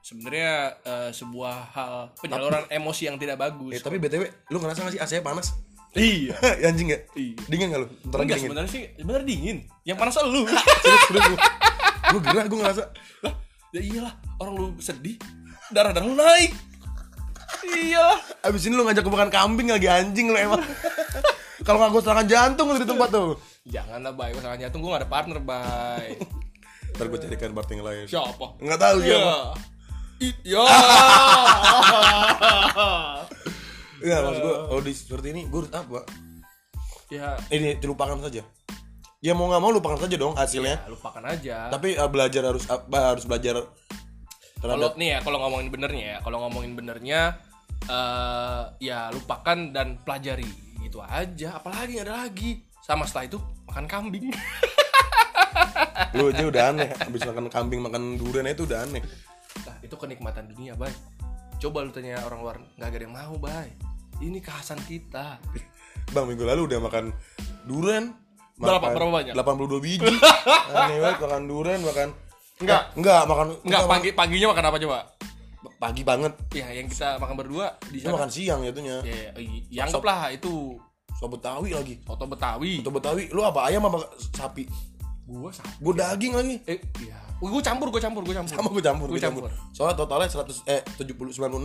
sebenarnya 0.06 0.80
eh, 0.86 1.12
sebuah 1.12 1.56
hal 1.76 1.94
penyaluran 2.22 2.64
emosi 2.72 3.10
yang 3.10 3.18
tidak 3.20 3.36
Eh, 3.36 3.42
bagus 3.42 3.82
tapi 3.82 3.98
BTW, 3.98 4.24
lu 4.54 4.58
ngerasa 4.62 4.86
gak 4.86 4.94
sih 4.96 5.02
AC 5.02 5.14
panas? 5.26 5.58
Iya. 5.96 6.36
Anjing 6.70 6.88
gak? 6.92 7.02
Iya. 7.16 7.34
Dingin 7.48 7.68
gak 7.72 7.82
lu? 7.82 7.88
Ntar 8.08 8.18
lagi 8.20 8.30
dingin. 8.30 8.44
sebenarnya 8.46 8.72
sih 8.72 8.84
sebenarnya 8.96 9.26
dingin. 9.26 9.58
Yang 9.84 9.98
panas 9.98 10.16
lu. 10.22 10.42
Serius, 10.84 11.02
serius 11.08 11.26
gue 11.26 11.40
Gue 12.06 12.20
gila, 12.22 12.42
gue 12.46 12.60
ngerasa. 12.60 12.84
Lah 13.24 13.34
ya 13.72 13.82
iyalah 13.82 14.14
orang 14.38 14.54
lu 14.56 14.68
sedih 14.80 15.16
darah 15.68 15.92
darah 15.92 16.06
lu 16.06 16.16
naik. 16.16 16.52
Iyalah. 17.66 18.20
Abis 18.46 18.70
ini 18.70 18.78
lu 18.78 18.86
ngajak 18.86 19.04
makan 19.04 19.30
kambing 19.32 19.68
lagi 19.72 19.88
anjing 19.90 20.30
lu 20.30 20.38
emang. 20.38 20.62
Kalau 21.64 21.82
gak 21.82 21.90
gue 21.92 22.02
serangan 22.04 22.28
jantung 22.28 22.70
lu 22.70 22.78
di 22.78 22.86
tempat 22.86 23.10
tuh. 23.10 23.40
Jangan 23.66 24.00
lah 24.04 24.14
bay. 24.14 24.30
Gue 24.32 24.44
sangat 24.44 24.60
jantung 24.62 24.86
gue 24.86 24.92
gak 24.94 25.02
ada 25.02 25.10
partner 25.10 25.40
bay. 25.42 26.20
Ntar 26.96 27.06
gue 27.10 27.20
carikan 27.20 27.52
part 27.52 27.68
yang 27.68 27.84
lain. 27.84 28.06
Siapa? 28.06 28.46
Nggak 28.62 28.80
tahu 28.80 28.98
Iya. 29.02 29.18
siapa 29.20 29.36
I- 30.16 30.40
ya 30.48 30.64
Enggak, 34.06 34.22
maksud 34.22 34.42
gue 34.46 34.56
kalau 34.70 34.82
di 34.86 34.94
seperti 34.94 35.28
ini 35.34 35.42
gue 35.50 35.60
harus 35.66 35.74
apa? 35.74 36.06
ya. 37.10 37.38
Ini 37.50 37.82
dilupakan 37.82 38.22
saja. 38.22 38.46
Ya 39.24 39.34
mau 39.34 39.50
gak 39.50 39.62
mau 39.66 39.74
lupakan 39.74 39.98
saja 39.98 40.14
dong 40.14 40.38
hasilnya. 40.38 40.78
Ya, 40.86 40.90
lupakan 40.94 41.24
aja. 41.26 41.58
Tapi 41.74 41.98
uh, 41.98 42.06
belajar 42.06 42.46
harus 42.46 42.70
apa 42.70 43.18
harus 43.18 43.26
belajar 43.26 43.66
kalau 44.66 44.98
nih 44.98 45.14
ya 45.14 45.20
kalau 45.22 45.38
ngomongin 45.46 45.70
benernya 45.70 46.06
ya 46.10 46.18
kalau 46.26 46.42
ngomongin 46.48 46.74
benernya 46.74 47.38
eh 47.86 48.64
ya 48.82 49.10
lupakan 49.10 49.74
dan 49.74 49.98
pelajari. 50.06 50.50
Gitu 50.86 51.02
aja 51.02 51.58
apalagi 51.58 51.98
nggak 51.98 52.06
ada 52.06 52.16
lagi. 52.30 52.62
Sama 52.86 53.10
setelah 53.10 53.26
itu 53.34 53.38
makan 53.66 53.86
kambing. 53.90 54.30
Lu 56.14 56.30
aja 56.30 56.46
udah 56.46 56.64
aneh 56.70 56.90
habis 56.94 57.26
makan 57.26 57.50
kambing 57.50 57.82
makan 57.82 58.22
durian 58.22 58.46
itu 58.46 58.70
udah 58.70 58.86
aneh. 58.86 59.02
Nah, 59.66 59.78
itu 59.82 59.96
kenikmatan 59.98 60.54
dunia 60.54 60.78
bay. 60.78 60.94
Coba 61.58 61.82
lu 61.82 61.90
tanya 61.90 62.22
orang 62.30 62.40
luar 62.46 62.58
nggak 62.78 62.90
ada 62.90 63.06
yang 63.10 63.16
mau 63.18 63.38
bay 63.42 63.74
ini 64.20 64.40
kekhasan 64.40 64.80
kita. 64.82 65.40
Bang 66.14 66.26
minggu 66.26 66.44
lalu 66.44 66.70
udah 66.70 66.80
makan 66.80 67.12
durian. 67.64 68.14
Berapa- 68.56 68.96
berapa 68.96 69.12
banyak? 69.12 69.34
82 69.36 69.84
biji. 69.84 70.08
Aneh 70.72 70.98
banget 71.00 71.20
makan 71.20 71.42
durian 71.46 71.82
makan 71.82 72.10
Enggak. 72.56 72.82
Eh, 72.88 72.96
Enggak 72.96 73.22
makan 73.28 73.48
nggak 73.60 73.82
kita 73.84 73.92
pagi 73.92 74.10
paginya 74.16 74.48
makan 74.56 74.66
apa 74.66 74.78
coba? 74.80 74.98
Pagi 75.76 76.02
banget. 76.08 76.34
Ya 76.56 76.72
yang 76.72 76.88
kita 76.88 77.20
makan 77.20 77.36
berdua 77.36 77.76
di 77.92 78.00
sana. 78.00 78.16
makan 78.16 78.30
siang 78.32 78.64
jatuhnya. 78.64 79.04
Ya, 79.04 79.36
i- 79.36 79.68
ya 79.68 79.84
anggaplah 79.84 80.32
itu. 80.32 80.80
Soto 81.16 81.36
Betawi 81.36 81.72
lagi. 81.72 82.00
Soto 82.04 82.24
betawi. 82.26 82.80
Soto 82.80 82.92
Betawi. 82.92 83.24
Lu 83.32 83.44
apa 83.44 83.68
ayam 83.68 83.84
apa 83.84 84.08
sapi? 84.32 84.64
gua 85.26 85.50
sama 85.50 85.68
Gue 85.82 85.94
daging 85.98 86.34
lagi. 86.38 86.56
Eh 86.64 86.80
iya. 87.02 87.18
Gue 87.42 87.60
campur 87.60 87.90
gue 87.90 87.98
campur 87.98 88.22
gue 88.22 88.32
campur. 88.32 88.56
Sama 88.56 88.70
gue 88.70 88.80
campur, 88.80 89.08
gue 89.10 89.18
campur. 89.18 89.50
campur. 89.50 89.74
Soalnya 89.74 89.98
totalnya 89.98 90.30
100 90.30 90.64
eh 90.70 90.80
70 90.96 91.34
96. 91.34 91.60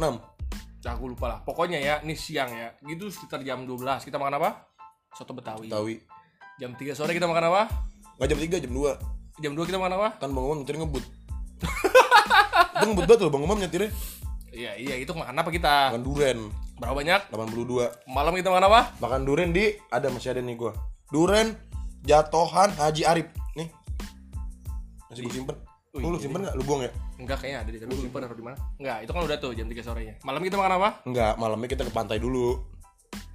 Nah, 0.80 0.94
gue 0.96 1.08
lupa 1.12 1.26
lah. 1.28 1.38
Pokoknya 1.44 1.76
ya, 1.76 2.00
ini 2.00 2.16
siang 2.16 2.49
ya. 2.52 2.72
Gitu 2.80 3.12
sekitar 3.12 3.44
jam 3.44 3.68
12. 3.68 4.00
Kita 4.04 4.16
makan 4.16 4.40
apa? 4.40 4.64
Soto 5.12 5.37
Betawi. 5.37 5.68
Betawi. 5.68 5.96
Jam 6.56 6.72
3 6.76 6.96
sore 6.96 7.12
kita 7.12 7.28
makan 7.28 7.52
apa? 7.52 7.62
Enggak 8.16 8.28
jam 8.32 8.38
3, 8.40 8.64
jam 8.64 8.72
2. 8.72 9.40
Jam 9.40 9.52
2 9.56 9.68
kita 9.68 9.78
makan 9.80 9.94
apa? 10.00 10.08
Kan 10.20 10.32
Bang 10.32 10.44
Umam 10.44 10.64
nyetir 10.64 10.76
ngebut. 10.76 11.04
Itu 12.80 12.84
ngebut 12.88 13.04
banget 13.08 13.20
loh 13.25 13.32
Bang 13.32 13.44
Umam 13.44 13.58
nyetirnya. 13.60 13.92
Iya, 14.50 14.72
iya, 14.76 14.94
itu 14.99 15.12
makan 15.14 15.37
apa 15.37 15.50
kita? 15.54 15.94
Makan 15.94 16.02
duren 16.02 16.38
Berapa 16.80 16.96
banyak? 16.96 17.20
82. 17.28 18.08
Malam 18.08 18.32
kita 18.40 18.49
makan 18.49 18.64
apa? 18.72 18.80
Makan 19.04 19.20
duren 19.28 19.52
di 19.52 19.76
ada 19.92 20.08
masih 20.08 20.32
ada 20.32 20.40
nih 20.40 20.56
gua. 20.56 20.72
Duren 21.12 21.52
jatohan 22.08 22.72
Haji 22.72 23.04
Arif. 23.04 23.28
Nih. 23.52 23.68
Masih 25.12 25.28
gue 25.28 25.32
simpen. 25.32 25.56
Oh, 25.90 25.99
Lu, 25.99 26.14
lu 26.14 26.16
iya. 26.16 26.23
simpen 26.23 26.47
gak? 26.47 26.54
Lu 26.54 26.62
buang 26.62 26.87
ya? 26.87 26.90
Enggak 27.18 27.42
kayaknya 27.42 27.59
ada 27.66 27.70
di 27.75 27.78
tapi 27.82 27.92
simpan 27.99 28.23
atau 28.23 28.37
di 28.38 28.44
mana? 28.47 28.56
Enggak, 28.78 28.99
itu 29.02 29.11
kan 29.11 29.23
udah 29.26 29.37
tuh 29.42 29.50
jam 29.59 29.66
3 29.66 29.82
sorenya. 29.82 30.14
Malam 30.23 30.40
kita 30.47 30.54
makan 30.54 30.73
apa? 30.78 30.88
Enggak, 31.02 31.32
malamnya 31.35 31.66
kita 31.66 31.82
ke 31.82 31.90
pantai 31.90 32.23
dulu. 32.23 32.62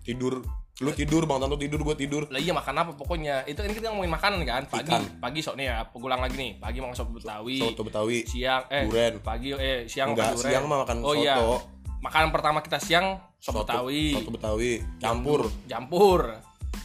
Tidur. 0.02 0.40
Lu 0.76 0.92
tidur, 0.92 1.24
Bang 1.24 1.40
Tanto 1.40 1.56
tidur, 1.56 1.84
gua 1.84 1.96
tidur. 1.96 2.28
Lah 2.28 2.40
iya 2.40 2.52
makan 2.52 2.76
apa 2.76 2.92
pokoknya. 2.96 3.44
Itu 3.44 3.60
ini 3.60 3.76
kita 3.76 3.92
ngomongin 3.92 4.12
makanan 4.12 4.40
kan. 4.44 4.64
Pagi, 4.68 4.88
Ikan. 4.88 5.20
pagi 5.20 5.40
sok 5.40 5.56
nih 5.56 5.68
ya, 5.68 5.78
pulang 5.88 6.20
lagi 6.20 6.36
nih. 6.36 6.52
Pagi 6.56 6.80
makan 6.80 6.96
soto 6.96 7.12
Betawi. 7.12 7.60
Soto 7.60 7.82
Betawi. 7.84 8.20
Siang 8.24 8.64
eh 8.68 8.84
Duren. 8.84 9.14
pagi 9.20 9.52
eh 9.52 9.84
siang 9.86 10.16
Enggak, 10.16 10.36
duren. 10.36 10.48
siang 10.48 10.64
mah 10.68 10.78
makan 10.84 10.98
oh, 11.04 11.12
Iya. 11.12 11.36
soto. 11.36 11.56
Makanan 12.02 12.30
pertama 12.32 12.60
kita 12.60 12.80
siang 12.80 13.20
soto, 13.36 13.64
Betawi. 13.64 14.16
Soto 14.16 14.32
Betawi. 14.32 14.72
Campur. 15.00 15.42
campur 15.66 16.20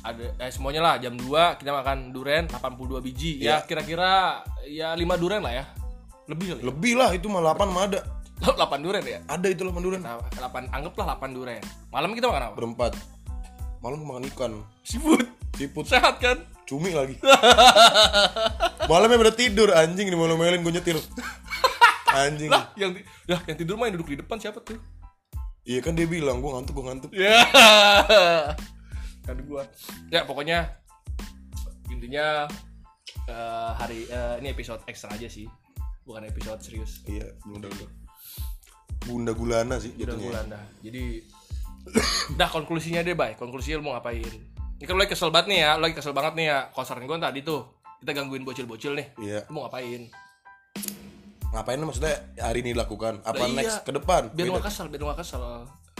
ada 0.00 0.24
eh 0.40 0.50
semuanya 0.50 0.80
lah 0.80 0.94
jam 0.96 1.12
2 1.12 1.28
kita 1.60 1.70
makan 1.70 2.08
duren 2.10 2.48
82 2.48 3.04
biji 3.04 3.44
Iya. 3.44 3.60
ya 3.60 3.66
kira-kira 3.68 4.40
ya 4.64 4.96
5 4.96 5.04
duren 5.20 5.44
lah 5.44 5.52
ya 5.52 5.64
lebih 6.24 6.46
kali 6.54 6.60
ya? 6.62 6.64
Lebih 6.70 6.92
lah 6.96 7.10
itu 7.12 7.26
mah 7.26 7.42
8 7.42 7.68
mah 7.68 7.84
ada. 7.90 8.00
8 8.40 8.80
duren 8.80 9.02
ya 9.04 9.20
Ada 9.28 9.46
itu 9.52 9.60
8 9.66 9.76
duren. 9.84 10.00
nah, 10.00 10.16
8 10.32 10.72
anggaplah 10.72 11.04
8 11.18 11.36
duren 11.36 11.60
malam 11.92 12.16
kita 12.16 12.30
makan 12.30 12.42
apa 12.48 12.54
Berempat. 12.56 12.92
Malam 13.80 14.00
makan 14.04 14.24
ikan. 14.32 14.52
seafood 14.84 15.24
Siput 15.56 15.84
sehat 15.84 16.16
kan 16.20 16.40
cumi 16.64 16.94
lagi. 16.94 17.20
Malamnya 18.90 19.28
udah 19.28 19.34
tidur 19.36 19.68
anjing 19.74 20.08
di 20.08 20.16
malam-malam 20.16 20.62
gue 20.62 20.72
nyetir. 20.72 20.96
Anjing. 22.10 22.48
lah 22.50 22.72
yang 22.74 22.90
lah 23.28 23.38
yang 23.44 23.54
tidur 23.54 23.76
yang 23.76 23.94
duduk 23.94 24.08
di 24.10 24.18
depan 24.18 24.40
siapa 24.40 24.58
tuh 24.64 24.80
Iya 25.62 25.78
kan 25.78 25.94
dia 25.94 26.08
bilang 26.08 26.40
gua 26.40 26.56
ngantuk, 26.58 26.74
gua 26.74 26.90
ngantuk. 26.90 27.10
ya 27.14 27.44
kan 29.30 29.38
gua 29.46 29.62
ya 30.10 30.26
pokoknya 30.26 30.58
intinya 31.88 32.46
eh, 33.26 33.70
hari 33.76 34.06
eh, 34.06 34.34
ini 34.42 34.50
episode 34.50 34.82
ekstra 34.86 35.14
aja 35.14 35.26
sih 35.26 35.46
bukan 36.02 36.26
episode 36.26 36.58
serius 36.60 37.04
Iya, 37.06 37.26
bunda 37.44 37.70
udah. 37.70 37.88
Bunda 39.00 39.32
gulana 39.32 39.76
sih 39.78 39.94
udah 39.94 40.12
jatuhnya. 40.12 40.26
bulan 40.28 40.44
dah 40.50 40.64
jadi 40.82 41.02
dah 42.40 42.48
konklusinya 42.50 43.00
deh 43.00 43.14
bay 43.14 43.32
konklusinya 43.34 43.80
lu 43.80 43.84
mau 43.86 43.94
ngapain 43.96 44.20
ini 44.76 44.84
kan 44.84 44.92
lu 44.96 45.00
lagi 45.00 45.12
kesel 45.12 45.30
banget 45.32 45.46
nih 45.52 45.58
ya 45.62 45.70
lu 45.76 45.82
lagi 45.88 45.96
kesel 45.96 46.12
banget 46.12 46.32
nih 46.36 46.46
ya 46.48 46.58
kosaran 46.72 47.04
gue 47.04 47.16
tadi 47.16 47.40
tuh 47.40 47.60
kita 48.00 48.10
gangguin 48.12 48.44
bocil-bocil 48.44 48.92
nih 48.96 49.06
Iya. 49.20 49.40
lu 49.48 49.52
mau 49.56 49.68
ngapain 49.68 50.08
Ngapain 51.50 51.82
maksudnya 51.82 52.14
hari 52.38 52.62
ini 52.62 52.70
dilakukan? 52.78 53.26
Apa 53.26 53.42
iya. 53.42 53.54
next 53.58 53.82
ke 53.82 53.90
depan? 53.90 54.30
biar 54.30 54.46
lu 54.46 54.54
Beda. 54.54 54.62
gak 54.62 54.66
kesel 54.70 54.86
biar 54.86 55.00
lu 55.02 55.06
gak 55.10 55.18
kesel 55.26 55.42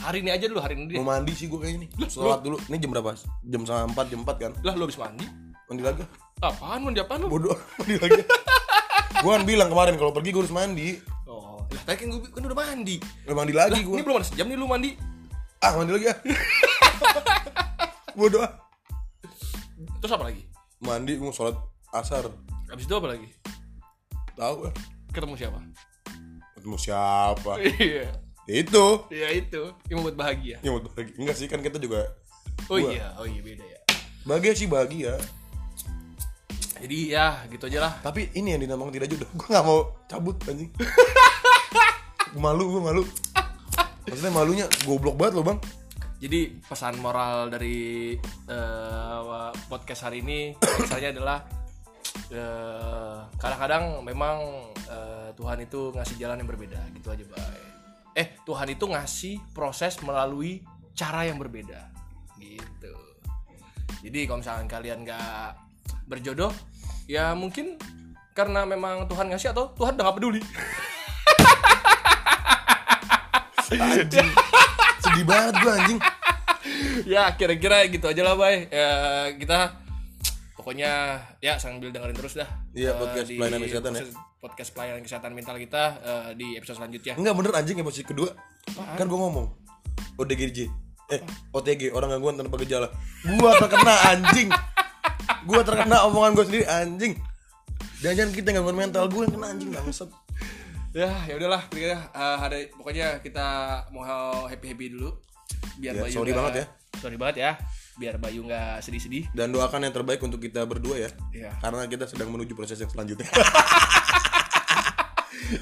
hari 0.01 0.21
ini 0.21 0.31
aja 0.31 0.45
dulu 0.45 0.59
hari 0.59 0.75
ini 0.75 0.85
deh 0.87 0.95
Mau 0.97 1.09
mandi 1.09 1.33
sih 1.33 1.45
gua 1.45 1.61
kayaknya 1.61 1.85
nih. 1.85 1.89
Sholat 2.07 2.41
dulu. 2.41 2.57
Ini 2.63 2.77
jam 2.77 2.89
berapa? 2.91 3.11
Jam 3.43 3.61
setengah 3.63 3.85
empat, 3.87 4.05
jam 4.09 4.19
empat 4.21 4.37
kan? 4.39 4.51
lah 4.61 4.73
lu 4.75 4.83
habis 4.85 4.97
mandi 4.97 5.25
Mandi 5.67 5.83
lagi. 5.83 6.03
apaan 6.41 6.79
mandi 6.83 6.99
apaan 6.99 7.19
lu 7.21 7.27
Bodoh, 7.29 7.57
mandi 7.79 7.95
lagi. 7.97 8.21
gua 9.21 9.37
kan 9.37 9.43
bilang 9.45 9.69
kemarin 9.69 9.95
kalau 9.95 10.11
pergi 10.11 10.31
gua 10.31 10.43
harus 10.43 10.51
mandi. 10.51 10.99
oh 11.25 11.63
lah 11.69 11.83
tadi 11.85 11.97
kan 12.01 12.07
gue 12.11 12.19
kan 12.27 12.43
udah 12.43 12.59
mandi 12.59 12.97
Lah 13.23 13.35
mandi 13.35 13.53
lagi 13.53 13.81
gua. 13.81 13.95
ini 13.95 14.03
belum 14.03 14.17
ada 14.17 14.27
sejam 14.27 14.45
nih 14.45 14.55
lu 14.55 14.65
mandi 14.65 14.91
Ah, 15.61 15.77
mandi 15.77 15.93
lagi 15.93 16.07
ah. 16.07 16.17
Bodoh. 18.19 18.43
terus 20.01 20.11
apa 20.11 20.27
lagi 20.27 20.43
Mandi 20.81 21.15
gua 21.15 21.31
sholat 21.31 21.55
asar. 21.93 22.25
habis 22.67 22.85
itu 22.85 22.93
apa 22.93 23.07
lagi 23.09 23.29
Tahu 24.33 24.65
ah. 24.65 24.73
ketemu 25.11 25.33
siapa 25.37 25.59
Ketemu 26.57 26.77
siapa? 26.77 27.53
iya 27.79 28.09
Itu. 28.51 29.07
iya 29.15 29.31
itu 29.31 29.63
yang 29.87 30.03
membuat 30.03 30.17
bahagia 30.19 30.59
Ya 30.59 30.69
mau 30.75 30.83
lagi. 30.83 31.13
Enggak 31.15 31.37
sih 31.39 31.47
kan 31.47 31.63
kita 31.63 31.79
juga 31.79 32.11
oh 32.67 32.77
Gua. 32.77 32.91
iya 32.91 33.15
oh 33.17 33.27
iya 33.27 33.41
beda 33.41 33.65
ya 33.65 33.81
bahagia 34.27 34.53
sih 34.53 34.69
bahagia. 34.69 35.15
jadi 36.81 36.99
ya 37.13 37.27
gitu 37.49 37.69
aja 37.73 37.89
lah 37.89 37.93
Tapi 38.05 38.33
ini 38.37 38.53
yang 38.57 38.61
dinamakan 38.65 38.93
tidak 38.93 39.09
jodoh. 39.13 39.29
Gue 39.39 39.49
gak 39.53 39.65
mau 39.65 39.81
cabut 40.09 40.37
anjing. 40.49 40.69
Gua 42.37 42.41
malu, 42.41 42.65
gue 42.71 42.83
malu. 42.83 43.03
Maksudnya 44.07 44.33
malunya 44.33 44.67
goblok 44.87 45.19
banget 45.19 45.35
loh 45.35 45.45
bang. 45.51 45.59
Jadi 46.21 46.41
pesan 46.63 47.01
moral 47.01 47.49
dari 47.51 48.15
eh, 48.47 49.51
podcast 49.67 50.07
hari 50.07 50.21
ini 50.23 50.53
misalnya 50.83 51.11
adalah 51.17 51.39
eh, 52.31 53.19
kadang-kadang 53.35 54.05
memang 54.07 54.37
eh, 54.85 55.29
Tuhan 55.35 55.59
itu 55.65 55.91
ngasih 55.97 56.17
jalan 56.23 56.39
yang 56.45 56.49
berbeda 56.49 56.81
gitu 56.95 57.09
aja 57.11 57.25
bay. 57.25 57.61
Eh 58.21 58.37
Tuhan 58.45 58.69
itu 58.69 58.85
ngasih 58.85 59.41
proses 59.57 59.97
melalui 60.05 60.61
cara 60.93 61.25
yang 61.25 61.41
berbeda 61.41 61.89
gitu. 62.37 62.93
Jadi 64.05 64.29
kalau 64.29 64.45
misalkan 64.45 64.69
kalian 64.69 65.09
nggak 65.09 65.57
berjodoh 66.05 66.53
ya 67.09 67.33
mungkin 67.33 67.81
karena 68.37 68.69
memang 68.69 69.09
Tuhan 69.09 69.33
ngasih 69.33 69.57
atau 69.57 69.73
Tuhan 69.73 69.97
udah 69.97 70.05
gak 70.05 70.17
peduli. 70.21 70.43
Anjing. 73.71 74.29
Sedih 75.01 75.25
banget 75.25 75.55
gue 75.63 75.73
anjing. 75.73 76.01
ya 77.17 77.33
kira-kira 77.39 77.87
gitu 77.89 78.05
aja 78.11 78.21
lah 78.21 78.37
bay 78.37 78.69
ya, 78.69 78.91
kita 79.41 79.81
pokoknya 80.59 81.23
ya 81.41 81.57
sambil 81.57 81.89
dengerin 81.89 82.17
terus 82.19 82.37
dah 82.37 82.51
Iya, 82.71 82.91
Eh, 82.91 82.97
podcast 82.97 83.29
pelayanan 83.29 83.61
kesehatan 83.61 83.93
ya. 83.93 84.03
podcast, 84.39 84.71
pelayanan 84.71 85.03
kesehatan 85.03 85.33
mental 85.33 85.57
kita 85.57 85.83
eh, 86.01 86.29
di 86.35 86.55
episode 86.55 86.79
selanjutnya 86.79 87.13
Enggak 87.15 87.35
bener 87.35 87.53
anjing 87.53 87.77
episode 87.77 88.07
kedua. 88.07 88.31
Kan 88.95 89.05
gue 89.05 89.19
ngomong. 89.19 89.47
ODGJ. 90.17 90.71
Eh, 91.11 91.21
OTG 91.51 91.91
orang 91.91 92.13
gangguan 92.13 92.39
tanpa 92.39 92.55
gejala. 92.57 92.87
Gua 93.35 93.59
terkena 93.59 93.95
anjing. 94.07 94.49
Gua 95.43 95.61
terkena 95.61 96.07
omongan 96.07 96.31
gue 96.33 96.45
sendiri 96.47 96.65
anjing. 96.65 97.13
Jangan-jangan 97.99 98.33
kita 98.33 98.49
gangguan 98.53 98.79
mental 98.79 99.05
gue 99.07 99.21
yang 99.21 99.35
kena 99.35 99.47
anjing 99.49 99.71
bangsat. 99.71 100.11
ya 100.91 101.07
ya 101.23 101.39
udahlah 101.39 101.63
kira-kira 101.67 101.99
eh, 102.09 102.39
ada 102.41 102.57
pokoknya 102.75 103.07
kita 103.21 103.47
mau 103.91 104.03
happy 104.43 104.67
happy 104.69 104.91
dulu 104.91 105.15
biar 105.79 105.95
Ya, 105.97 106.03
sorry 106.09 106.31
nggak- 106.31 106.39
banget 106.43 106.55
ya. 106.57 106.65
sorry 106.99 107.15
banget 107.15 107.37
ya 107.39 107.51
biar 107.97 108.17
Bayu 108.17 108.45
nggak 108.45 108.81
sedih-sedih 108.81 109.33
Dan 109.33 109.51
doakan 109.51 109.83
yang 109.83 109.93
terbaik 109.93 110.21
untuk 110.21 110.39
kita 110.39 110.63
berdua 110.65 110.97
ya. 110.99 111.11
ya 111.33 111.51
Karena 111.59 111.85
kita 111.85 112.07
sedang 112.07 112.31
menuju 112.31 112.55
proses 112.55 112.77
yang 112.77 112.89
selanjutnya. 112.89 113.27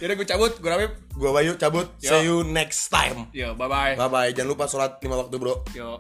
yaudah 0.04 0.14
gue 0.14 0.28
cabut 0.28 0.52
gue 0.52 0.68
Ramip 0.68 0.92
gua 1.16 1.30
Bayu 1.32 1.56
cabut. 1.56 1.88
Yo. 1.98 2.10
See 2.10 2.22
you 2.26 2.44
next 2.44 2.92
time. 2.92 3.30
yo 3.32 3.56
bye 3.56 3.66
bye 3.66 3.94
Bye 3.96 4.10
bye. 4.10 4.30
Jangan 4.30 4.50
lupa 4.52 4.64
sholat 4.68 5.00
lima 5.00 5.16
waktu 5.16 5.36
bro. 5.38 5.64
yo 5.72 5.96